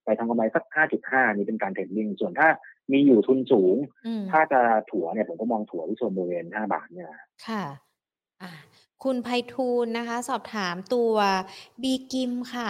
[0.06, 2.50] ไปทางกำไรสักห้าจุดห้านี้เป็นการ trading ส่วนถ้า
[2.92, 3.76] มีอยู่ทุนสูง
[4.06, 7.64] อืมถ้าจะถัวเนี่ยผมก็มองถัวที่โซนบริเวณห้าบาทเนี่ยนะค่ะ
[8.42, 8.52] อะ
[9.04, 11.14] คุณไพฑูรย์นะคะ สอบถามตัว
[11.82, 12.70] BGRIM ค่ะ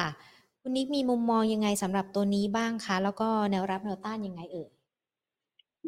[0.61, 4.69] คุณนิกมีมุมมองยังไงสำหรับตัวนี้บ้างคะ แล้วก็แนวรับแนวต้านยังไงเอ่ย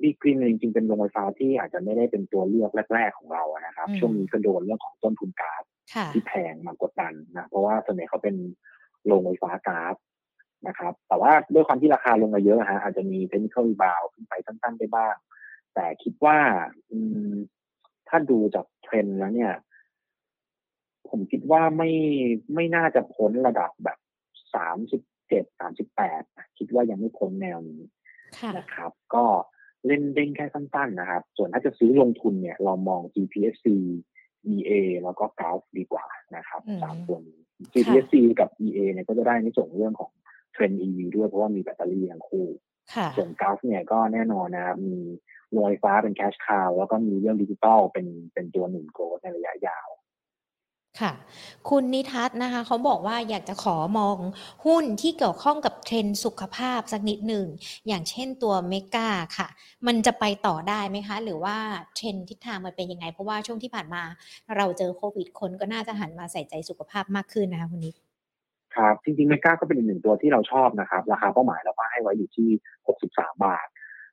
[0.01, 8.35] BGRIM จริงๆเป็นโรงไฟฟ้าที่อาจจะไม่ได้เป็นตัวเลือกแรก ๆของเราอะนะครับอืมช่วงนี้ก็โดนเรื่องของต้นทุนก๊าซค่ะที่แพงมากดดันนะเพราะว่าส่วนใหญ่เขาเป็น
[9.05, 9.95] โรงไฟฟ้าก๊าซ
[10.67, 15.15] นะครับ แต่ว่าด้วยความที่ราคาลงมาเยอะฮะอาจจะมี technical rebound ขึ้นไปสั้นๆได้บ้าง
[15.73, 16.37] แต่คิดว่า
[16.91, 16.99] อื
[17.31, 17.35] ม
[18.09, 19.53] ถ้าดูจากเทรนด์แล้วเนี่ย
[21.09, 21.91] ผมคิดว่าไม่
[22.53, 23.97] ไม่น่าจะพ้นระดับแบบ
[24.55, 26.21] สามสิบเจ็ดสามสิบแปด
[26.57, 27.81] คิดว่ายังไม่พ้นแนวนี้
[28.37, 29.25] ค่ะนะครับ ก็
[29.87, 33.67] เล่นเด้งแค่สั้นๆนะครับ ส่วนถ้าจะซื้อลงทุนเนี่ย เรามอง GPSC
[34.53, 34.71] EA
[35.03, 36.05] แล้วก็ g u l f ดีกว่า
[36.35, 37.39] นะครับอืมสามตัวนี้
[37.73, 40.11] GPSC กับ EA เนี่ยก็จะได้ในส่วนเรื่องของ
[40.57, 42.45] เทรนด์ EV ด้วยเพราะว่ามีแบตเตอรี่ทั้งคู่
[42.93, 44.97] ค่ะส่วน g u l f เนี่ยก็แน่นอนนะครับมี
[45.51, 49.87] โรงไฟฟ้าเป็น cash cow แล้วก็มีเรื่องดิจิตอลเป็นเป็นตัวหนุน growth ในระยะยาว
[51.01, 51.13] ค่ะ
[51.69, 54.17] คุณนิทัศน์นะคะ เขาบอกว่าอยากจะขอมอง
[54.65, 57.45] หุ้นที่เกี่ยวข้องกับเทรนด์สุขภาพสักนิดหนึ่ง
[57.87, 59.47] อย่างเช่นตัวเมกาค่ะ
[59.87, 61.57] มันจะไปต่อได้ไหมคะ หรือว่า
[61.95, 64.03] เทรนด์ทิศทางมันเป็นยังไง เพราะว่าช่วงที่ผ่านมา
[64.55, 67.95] เราเจอโควิดคนก็น่าจะหันมาใส่ใจสุขภาพมากขึ้นนะคะคุณนิด
[68.77, 72.49] ครับจริงๆเมกาก็เป็นอีกหนึ่งตัวที่เราชอบนะครับ ราคาเป้าหมายเราก็ให้ไว้อยู่ที่
[72.97, 73.67] 63 บาท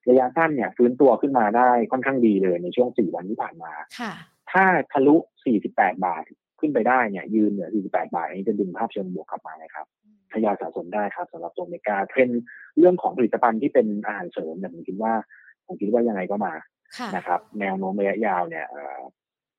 [0.09, 4.13] ระยะสั้นเนี่ยฟื้นตัวขึ้นมาได้ค่อนข้างดีเลยในช่วง 4 วันที่ผ่านมาค่ะ
[4.51, 5.17] ถ้าทะลุ
[5.61, 6.25] 48 บาท
[6.61, 9.87] ขึ้นไปได้เนี่ยยืนเหนือ 48 บาทอันนี้จะดึงภาพเชิงบวกกลับมานะครับ
[10.33, 12.43] ทยอยสะสมได้ครับสำหรับตัว MEGA เทรนด์
[12.79, 15.13] เรื่องของผลิตภัณฑ์ที่เป็นอาหารเสริมเนี่ยผมคิดว่า
[15.67, 16.55] ผมคิดว่ายังไงก็มา
[16.99, 19.01] ค่ะนะครับ แนวโน้มระยะยาวเนี่ยเอ่อ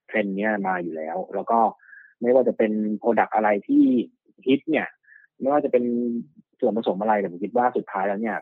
[0.07, 1.59] เทรนด์เนี้ยมาอยู่แล้ว แล้วก็
[2.21, 3.83] ไม่ว่าจะเป็น product อะไรที่
[4.47, 4.87] ฮิตเนี่ย
[5.39, 5.83] ไม่ว่าจะเป็น
[6.59, 8.37] ส่วนผสมอะไรแต่ผมคิดว่าสุดท้ายแล้วเนี่ย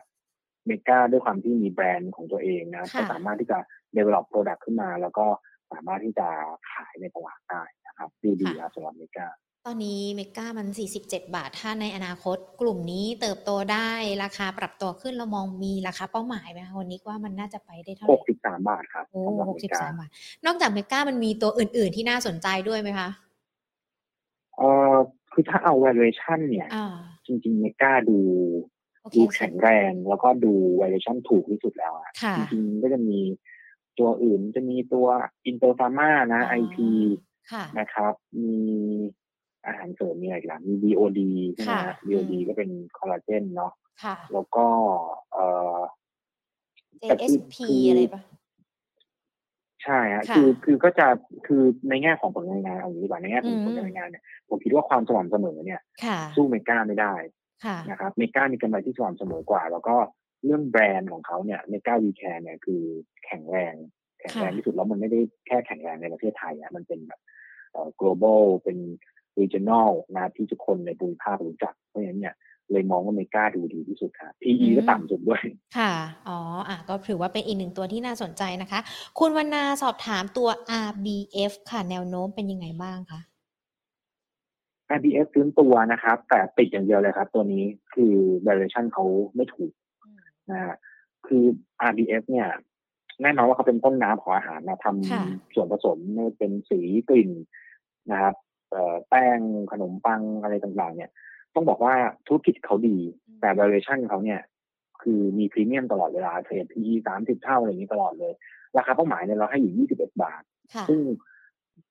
[0.66, 3.58] MEGA ด้วยความที่มีแบรนด์ของตัวเองนะค่ะก็สามารถที่จะ
[3.96, 5.26] develop product ขึ้นมา แล้วก็
[5.72, 6.28] สามารถที่จะ
[6.72, 9.28] ขายในตลาดได้นะครับดีดีครับสำหรับเมกา
[9.66, 10.68] ตอนนี้เมกามัน
[11.00, 13.90] 47 บาท ถ้าในอนาคตกลุ่มนี้เติบโตได้
[14.24, 20.10] ราคาปรับตัวขึ้นเรามองมีราคาเป้าหมายไหมคะวันนี้ว่ามันน่าจะไปได้เท่าไหหร่กสิบสามบาทครับโอ้สำหรับหกเมสิบกาสามบาท
[20.46, 23.08] นอกจากเมกามันมีตัวอื่น ๆ ที่น่าสนใจด้วยไหมคะ
[24.56, 24.94] เอ่อ
[25.34, 26.94] คือถ้าเอา valuation เนี่ยอ่า
[27.26, 28.18] จริงๆเมกาดู
[29.02, 33.18] โอเคดูแข็งแรง แล้วก็ดู valuation ถูกที่สุดแล้วอะค่ะจริงๆก็จะมี
[33.98, 35.06] ตัวอื่นจะมีตัว
[35.46, 36.88] อินเตอร์ฟาร์มานะอ๋อ IP
[37.52, 38.12] ค่ะนะครับ
[38.42, 38.58] มี
[39.66, 41.20] อาหารเสริมมีอะไรอีกล่ะมี BOD
[41.52, 43.72] ใช่ไหมค่ะฮะ BOD อืมก็เป็นคอลลาเจนเนาะ
[44.04, 44.66] ค่ะแล้วก็
[45.32, 45.78] เอ่อ
[47.00, 48.22] แต่คือ JSP คือออะไรปะ
[49.84, 51.06] ใช่ฮะค่ะคือคือก็จะ
[51.46, 57.14] คือในแง่ของผลงานงานเอาอย่างนี้ดีกว่าในแง่ของอืมผลงานงานเนี่ยผมคิดว่าความสม่ำเสมอเนี่ยค่ะสู้ Mega ไม่ได้
[57.64, 59.96] ค่ะนะครับ Mega มีกำไรที่สม่ำเสมอกว่า แล้วก็
[60.44, 62.82] เรื่องแบรนด์ของเขาเนี่ย Mega We Care เนี่ยคือ
[63.26, 63.74] แข็งแรง
[64.20, 67.20] แข็งแรงค่ะที่สุดแล้วมันไม่ได้แค่แข็งแรงในประเทศไทยอะมันเป็นแบบ
[67.72, 68.78] เอ่อ global เป็น
[69.38, 72.34] regional นะที่ทุกคนในภูมิภาครู้จักเพราะฉะนั้นเนี่ย
[72.72, 75.42] เลยมองว่า Mega ดูดีที่สุดครับ PE ก็ต่ำสุดด้วย
[75.78, 75.92] ค่ะ
[76.28, 76.38] อ๋อ
[76.68, 78.80] อะก็ถือว่าเป็นอีกหนึ่งตัวที่น่าสนใจนะคะ
[79.18, 80.48] คุณวรรณาสอบถามตัว
[80.88, 83.20] RBF ค่ะ แนวโน้มเป็นยังไงบ้างคะ
[84.96, 88.14] RBS ฟื้นตัวนะครับ แต่ติดอย่างเดียวเลยครับ ตัวนี้คือ
[88.46, 89.04] valuation เขา
[89.34, 89.72] ไม่ถูก
[90.50, 90.74] นะฮะ
[91.26, 91.44] คือ
[91.90, 92.48] RBS เนี่ย
[93.22, 97.30] แน่นอนว่าเขาเป็นต้นน้ำของอาหารนะทค่ะำส่วนผสมไม่ว่าเป็นสีกลิ่น
[98.10, 98.34] นะครับ
[98.70, 99.38] เอ่อแป้ง
[99.72, 101.10] ขนมปังอะไรต่างๆ เนี่ย
[101.54, 101.94] ต้องบอกว่า
[102.26, 102.96] ธุรกิจเขาดี
[103.40, 104.40] แต่ valuation เขาเนี่ย
[105.02, 108.32] คือมีพรีเมียมตลอดเวลาเทรด PE สามสิบเท่าอะไรอย่างนี้ตลอดเลย
[108.76, 110.42] ราคาเป้าหมายเนี่ยเราให้อยู่21บาท
[110.74, 111.00] ค่ะซึ่ง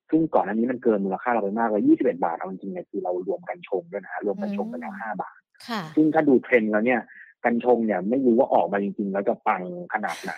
[0.10, 5.40] ซึ่งก่อนอันนี้มันเกินมูลค่าเราไปมากเลย21บาทเอาจริงๆเนี่ยคือเรารวมกันชงด้วยนะฮะรวมกันชงไปแล้ว5บาท
[5.70, 7.02] ค่ะซึ่งถ้าดูเทรนด์แล้วเนี่ย
[7.44, 9.62] กันชงเนี่ยไม่รู้ว่าออกมาจริง ๆ แล้วจะปัง
[9.94, 10.32] ขนาดไหน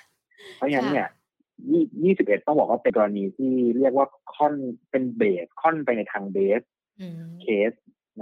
[0.56, 1.08] เพราะฉะนั้นเนี่ย
[1.72, 4.54] ยี่21ต้องบอกว่าเป็นกรณีที่เรียกว่าค่อน
[4.92, 6.62] เป็นเบสค่อนไปในทางเบส
[7.02, 7.72] อืมเคส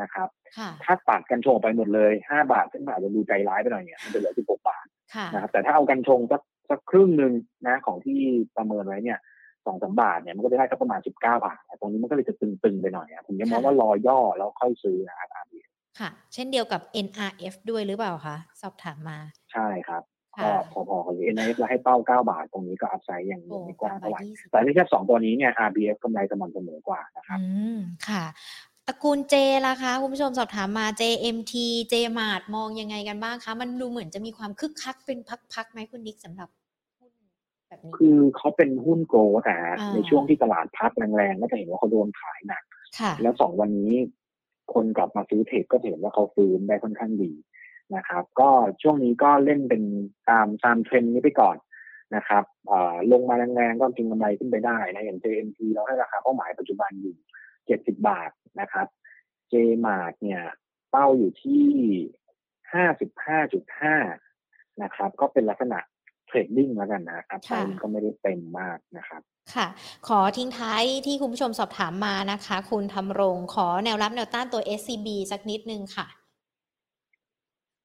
[0.02, 0.28] นะครับ
[0.58, 4.86] ค่ะถ้าตัดกันชงออกไปหมดเลย5บาทซึ่งอาจจะดูใจร้ายไปหน่อยเนี่ยมันจะเหลือ16บาท
[5.16, 7.34] ค่ะนะครับแต่ถ้าเอากันชงสักสักครึ่งหนึ่ง
[7.68, 8.20] นะของที่
[8.58, 9.20] ประเมินไว้เนี่ย
[9.66, 15.60] สองสามบาทเนี่ยมันก็จะได้สักประมาณสิบเก้าบาทตรงนี้มันก็เลยจะตึงๆไปหน่อยอะผมยังมองว่ารอย่อแล้วค่อยซื้อนะครับอาบี
[16.00, 19.18] ค่ะ เช่นเดียวกับ NRF ด้วยหรือเปล่าคะสอบถามมา
[19.52, 20.04] ใช่ครับ
[20.44, 28.24] ก็ค่ะพอๆกันเลย NIF เราให้เป้าเก้าบาทตรงนี้ก็อัพไซด์อย่างโอ้ไม่กว้างไปเท่าไหร่ยี่สิบแต่ในแค่สองตัวนี้เนี่ย RBF กำไรสม่ำเสมอกว่านะครับอืมค่ะ
[28.88, 29.36] ตระกูลเจ
[29.68, 31.54] ล่ะคะคุณผู้ชมสอบถามมา JMT
[31.92, 35.20] JMart มองยังไงกันบ้างคะ มันดูเหมือนจะมีความคึกคักเป็น
[35.54, 36.50] พักๆไหมคุณนิกสำหรับ
[37.00, 37.12] หุ้น
[37.68, 42.64] แบบนี้ คือเขาเป็นหุ้นโกลด์แต่อ่าในช่วงที่ตลาดพักแรงๆก็จะเห็นว่าเขาโดนขายหนัก
[43.00, 43.94] ค่ะแล้วสองวันนี้
[44.74, 47.32] คนกลับมาซื้อเทรดก็จะเห็นว่าเขาฟื้นได้ค่อนข้างดี
[47.96, 48.50] นะครับ ก็
[48.82, 49.84] ช่วงนี้ก็เล่นเป็น
[50.30, 51.58] ตามตามเทรนด์นี้ไปก่อน
[52.16, 57.16] นะครับเอ่อลงมาแรงๆก็กินกำไรขึ้นไปได้นะอย่าง JMT เราให้ราคาเป้าหมายปัจจุบันอยู่
[57.66, 58.88] เจ็ดสิบาทนะครับ
[59.52, 60.42] JMart เนี่ย
[60.92, 61.66] เป้าอยู่ที่
[62.74, 63.96] ห้าสิบห้าจุดห้า
[64.82, 65.80] นะครับ ก็เป็นลักษณะ
[66.28, 69.22] เทรดดิ้งแล้วกันนะครับไปค่ะมันก็ไม่ได้เต็มมากนะครับ
[69.56, 69.68] ค่ะ
[70.08, 76.08] ขอทิ้งท้ายที่คุณผู้ชมสอบถามมานะคะ คุณทำรงขอแนวรับแนวต้านตัว SCB สักนิดนึงค่ะ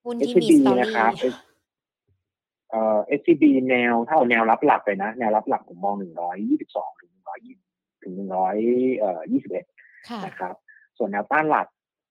[0.04, 1.42] หุ้นที่มี SCB สตอนะรี่ครับ S-
[2.70, 7.54] เอ่อ SCB แนวถ้าเอาแนวรับหลักเลยนะ แนวรับหลักผมมองหนึ่งร้อยยี่สิบสองถึงหนึ่งร้อยยี่
[8.08, 8.56] ถึงหนึ่งร้อย
[8.98, 9.64] เอ่อยี่สิบเอ็ด
[10.08, 10.54] ค่ะนะครับ
[10.98, 11.66] ส่วนแนวต้านหลัก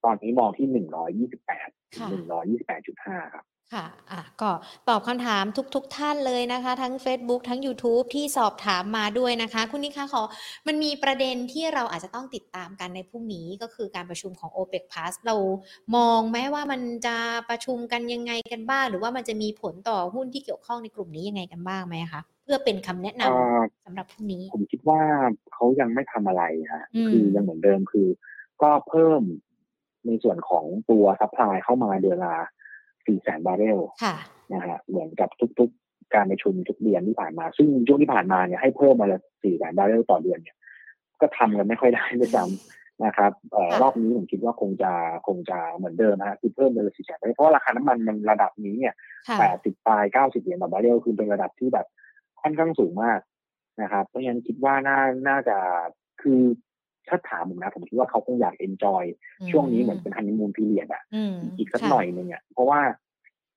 [0.05, 4.51] ตอนนี้มองที่หนึ่งร้อยยี่สิบแปดถึงค่ะหนึ่งร้อยยี่สิบแปดจุดห้าครับค่ะ อะ ก็
[4.89, 5.43] ตอบคำถาม
[5.75, 10.23] ทุกๆทท่านเลยนะคะ ทั้ง Facebook ทั้ง YouTube ที่สอบถามมาด้วยนะคะ คุณนิคะขอ
[10.67, 15.35] มันมีประเด็นที่เราอาจจะต้องติดตามกันในพรุ่งนี้ก็คือการประชุมของ OPEC Plus เรา
[15.95, 17.15] มองไหมว่ามันจะ
[17.49, 25.01] ประชุมกันยังไงกันบ้าง หรือว่ามันจะมีผลต่อหุ้นที่เกี่ยวข้องในกลุ่มนี้ยังไงกันบ้างไหมคะเพื่อเป็นคำแนะนเอ่อ๋อสำหรับพรุ่งนี้ ผมคิดว่า
[25.53, 26.43] เขายังไม่ทำอะไร
[26.73, 28.07] ฮะอืมคือยังเหมือนเดิมคือ
[28.61, 29.21] ก็เพิ่ม
[30.05, 32.35] ในส่วนของตัว supply เข้ามาเดือนละ
[33.05, 34.15] สี่แสนบาร์เรลค่ะ
[34.53, 35.29] นะฮะเหมือนกับ
[35.59, 40.57] ทุกๆ การประชุมทุกเดือนที่ผ่านมา ซึ่งช่วงที่ผ่านมาเนี่ยให้เพิ่มมาละสี่แสนบาร์เรลต่อเดือนเนี่ย
[41.21, 44.91] ก็ทำกันไม่ค่อยได้ด้วยซ้ำนะครับเอ่อค่ะรอบนี้ผมคิดว่าคงจะ
[45.27, 48.93] คงจะเหมือนเดิมนะฮะคือเพิ่มมาละสี่แสนเพราะว่าราคาน้ำมันมันระดับนี้เนี่ย
[49.27, 51.87] ค่ะแปดสิบปลายเก้าสิบเหรียญต่อบาร์เรลคือเป็นระดับที่แบบ
[52.41, 53.19] ค่อนข้างสูงมาก
[53.81, 55.57] นะครับ เพราะฉะนั้นคิดว่าน่าน่าจะ
[56.21, 56.41] คือ
[57.07, 59.03] ถ้าถามผมนะผมคิดว่าเขาคงอยาก enjoy
[59.51, 62.79] ช่วงนี้เหมือนเป็น honeymoon period อะืมอีกสักค่ะหน่อยหนึ่งอะเพราะว่า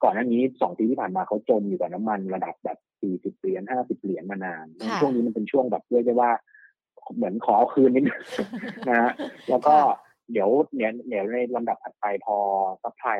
[0.02, 6.30] ก่อนหน้านี้สองปีที่ผ่านมาเขาจมอยู่กับน้ำมันระดับแบบสี่สิบเหรียญห้าสิบเหรียญมานานค่ะช่วงนี้มันเป็นช่วงแบบเรียกได้ว่า
[7.16, 8.20] เหมือนขอเอาคืนนิดนึง
[8.88, 9.10] นะฮะ
[9.50, 12.36] แล้วก็ค่ะเดี๋ยวเนี่ยเดี๋ยวในลำดับถัดไปพอ
[12.82, 13.16] supply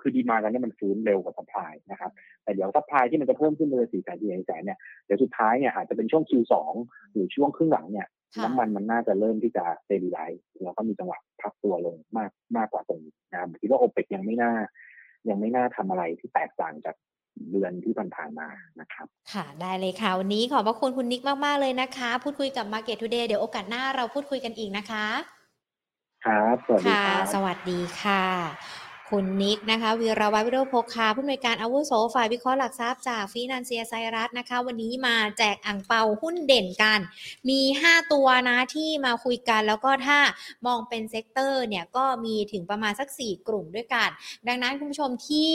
[0.00, 2.10] คือ demand แล้วเนี่ยมันฟื้นเร็วกว่า supply นะครับ
[2.42, 6.54] แต่เดี๋ยว supply ที่มันจะเพิ่มขึ้นเป็นสี่แสนสี่แสนเนี่ยเดี๋ยวสุดท้ายเนี่ยอาจจะเป็นช่วง Q2
[7.12, 14.52] หรือช่วงครึ่งหลังเนี่ยค่ะน้ำมันมันน่าจะเริ่มที่จะเซ b ิไลซ์แล้วก็มีจังหวะพักตัวลงมากมากกว่าตรงนี้นะครับผมคิดว่าโอเปกยังไม่น่า
[15.28, 16.96] ยังไม่น่าทำอะไรที่แตกต่างจาก
[17.50, 18.48] เดือนที่ผ่านๆมา
[18.80, 25.06] นะครับ ค่ะได้เลยค่ะ วันนี้ขอบพระคุณคุณนิกมาก ๆ เลยนะคะ พูดคุยกับ Market Today เดี๋ยวโอกาสหน้าเราพูดคุยกันอีกนะคะ
[26.24, 37.00] ครับ สวัสดีค่ะครับสวัสดีค่ะ คุณนิกนะคะวีรวัฒน์วิโรโภคาผู้อำนวยการอาวุโสฝ่ายวิเคราะห์หลักทรัพย์จากฟินันเซียไซรัสนะคะ วันนี้มาแจกอั่งเปาหุ้นเด่นกัน
[37.48, 40.18] มี 5 ตัวนะที่มาคุยกันแล้วก็ถ้า
[40.66, 44.08] มองเป็น sector เนี่ยก็มีถึงประมาณสัก 4 กลุ่มด้วยกัน
[44.48, 45.50] ดังนั้นคุณผู้ชมที่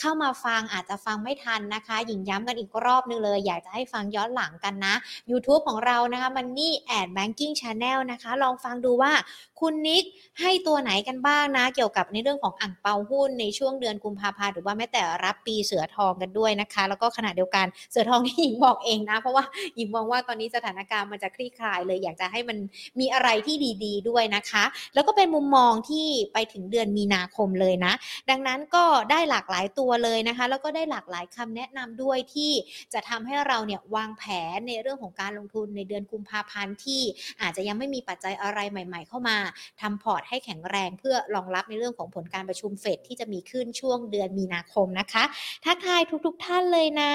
[0.00, 4.94] เข้ามาฟังอาจจะฟังไม่ทันนะคะ หญิงย้ำกันอีกรอบนึงเลย อยากจะให้ฟังย้อนหลังกันนะ
[5.30, 9.12] YouTube ของเรานะคะ Money and Banking Channel นะคะ ลองฟังดูว่า
[9.60, 10.04] คุณนิก
[10.40, 19.44] ให้ตัวไหนกันบ้างนะ เกี่ยวกับในเรื่องของอ่างเปาหุ้นในช่วงเดือนกุมภาพันธ์หรือว่าแม้แต่รับปีเสือทองกันด้วยนะคะ แล้วก็ขณะเดียวกันเสือทองที่หญิงบอกเองนะ เพราะว่า
[19.76, 22.58] หญิงมองว่าตอนนี้สถานการณ์มันจะคลี่คลายเลยอยากจะให้มัน
[23.00, 24.64] มีอะไรที่ดีๆด้วยนะคะ
[24.94, 27.92] แล้วก็เป็นมุมมองที่ไปถึงเดือนมีนาคมเลยนะ
[28.30, 32.52] ดังนั้นก็ได้หลากหลายตัวเลยนะคะ แล้วก็ได้หลากหลายคำแนะนำด้วยที่
[32.94, 34.24] จะทำให้เราเนี่ยวางแผ
[34.54, 37.02] นในเรื่องของการลงทุนในเดือนกุมภาพันธ์ที่
[37.42, 39.36] อาจจะยังไม่มีปัจจัยอะไรใหม่ ๆ เข้ามา
[39.80, 45.24] ทำพอร์ตให้แข็งแรงเพื่อรองรับในเรื่องของผลการประชุมเฟดที่จะมีขึ้นช่วงเดือนมีนาคมนะคะ
[45.64, 47.12] ทักทายทุกๆทท่านเลยนะ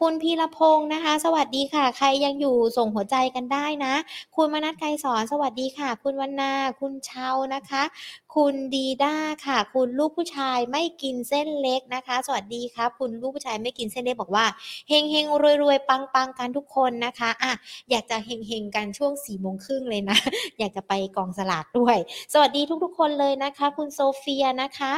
[0.00, 3.94] คุณพีรพงศ์นะคะ สวัสดีค่ะ ใครยังอยู่ส่งหัวใจกันได้นะ
[4.36, 7.82] คุณมนัทไกรสอนสวัสดีค่ะ คุณวันนา คุณเชานะคะ
[8.34, 9.16] คุณดีด้า
[9.46, 14.46] ค่ะ คุณลูกผู้ชายไม่กินเส้นเล็กนะคะ สวัสดีครับ คุณลูกผู้ชายไม่กินเส้นเล็กบอกว่า
[14.88, 17.52] เฮงเฮงรวยรวยปังปังกันทุกคนนะคะอะ
[17.90, 20.18] อยากจะเฮงเฮงกันช่วงสี่โมงครึ่งเลยนะ
[20.58, 21.96] อยากจะไปกองสลากด้วย
[22.32, 24.92] สวัสดีทุกๆคนเลยนะคะ คุณโซเฟียนะคะ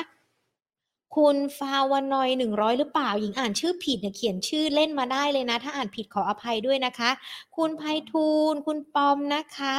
[1.15, 7.11] คุณฟาวานอยหนึ่งร้อยหรือเปล่า หญิงอ่านชื่อผิดเนี่ยเขียนชื่อเล่นมาได้เลยนะ ถ้าอ่านผิดขออภัยด้วยนะคะ
[7.57, 9.75] คุณไพฑูรย์คุณปอมนะคะ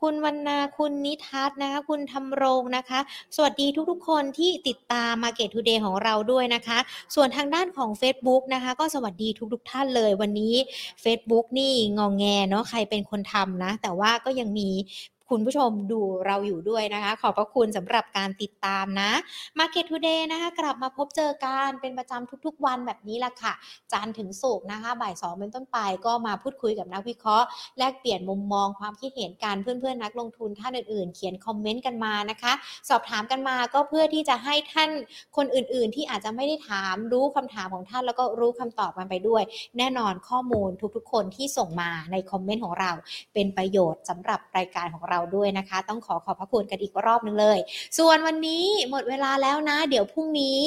[0.00, 3.00] คุณวรรณาคุณนิทัศน์นะคะ คุณทำรงนะคะ
[3.36, 6.78] สวัสดีทุกๆ คนที่ติดตาม Market Today ของเราด้วยนะคะ
[7.14, 10.54] ส่วนทางด้านของ Facebook นะคะ ก็สวัสดีทุกๆ ท่านเลยวันนี้
[11.04, 14.70] Facebook นี่งองแงเนาะใครเป็นคนทำนะ แต่ว่าก็ยังมี
[15.36, 19.10] คุณผู้ชมดูเราอยู่ด้วยนะคะ ขอบพระคุณสำหรับการติดตามนะ
[19.58, 23.52] Market Today นะคะ กลับมาพบเจอกันเป็นประจำทุกๆ วันแบบนี้ละค่ะ
[23.92, 27.46] จันทร์ถึงศุกร์นะคะ บ่ายสองเป็นต้นไปก็มาพูดคุยกับนักวิเคราะห์
[27.78, 32.52] แลกเปลี่ยนมุมมองความคิดเห็นการเพื่อนๆนักลงทุนท่านอื่นๆ เขียนคอมเมนต์กันมานะคะ
[32.88, 34.90] สอบถามกันมาก็เพื่อที่จะให้ท่าน
[35.36, 39.42] คนอื่นๆ ที่อาจจะไม่ได้ถามรู้คำถามของท่านแล้วก็รู้คำตอบกันไปด้วย
[39.78, 42.90] แน่นอนข้อมูลทุกๆ คนที่ส่งมาในคอมเมนต์ของเรา
[43.34, 47.58] เป็นประโยชน์สำหรับรายการของเราด้วยนะคะ ต้องขอขอบพระคุณกันอีกรอบนึงเลย
[47.98, 50.60] ส่วนวันนี้หมดเวลาแล้วนะ เดี๋ยวพรุ่งนี้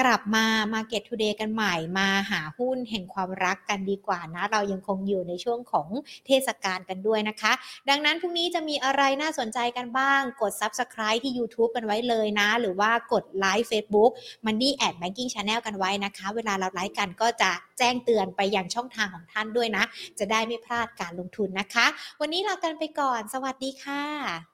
[0.00, 5.88] กลับมา Market Today กันใหม่มาหาหุ้นแห่งความรักกันดีกว่านะ เรายังคงอยู่ในช่วงของ
[6.26, 7.52] เทศกาลกันด้วยนะคะ
[7.88, 14.10] ดังนั้นพรุ่งนี้จะมีอะไรน่าสนใจกันบ้าง กด Subscribe ที่ YouTube กันไว้เลยนะ หรือว่ากดไลค์ Facebook
[14.46, 19.84] Money at Banking Channel กันไว้นะคะ เวลาเราไลฟ์กันก็จะแจ้งเตือนไปยังช่องทางของท่านด้วยนะ
[20.18, 21.86] จะได้ไม่พลาดการลงทุนนะคะ
[22.20, 24.53] วันนี้ลากันไปก่อน สวัสดีค่ะค่ะ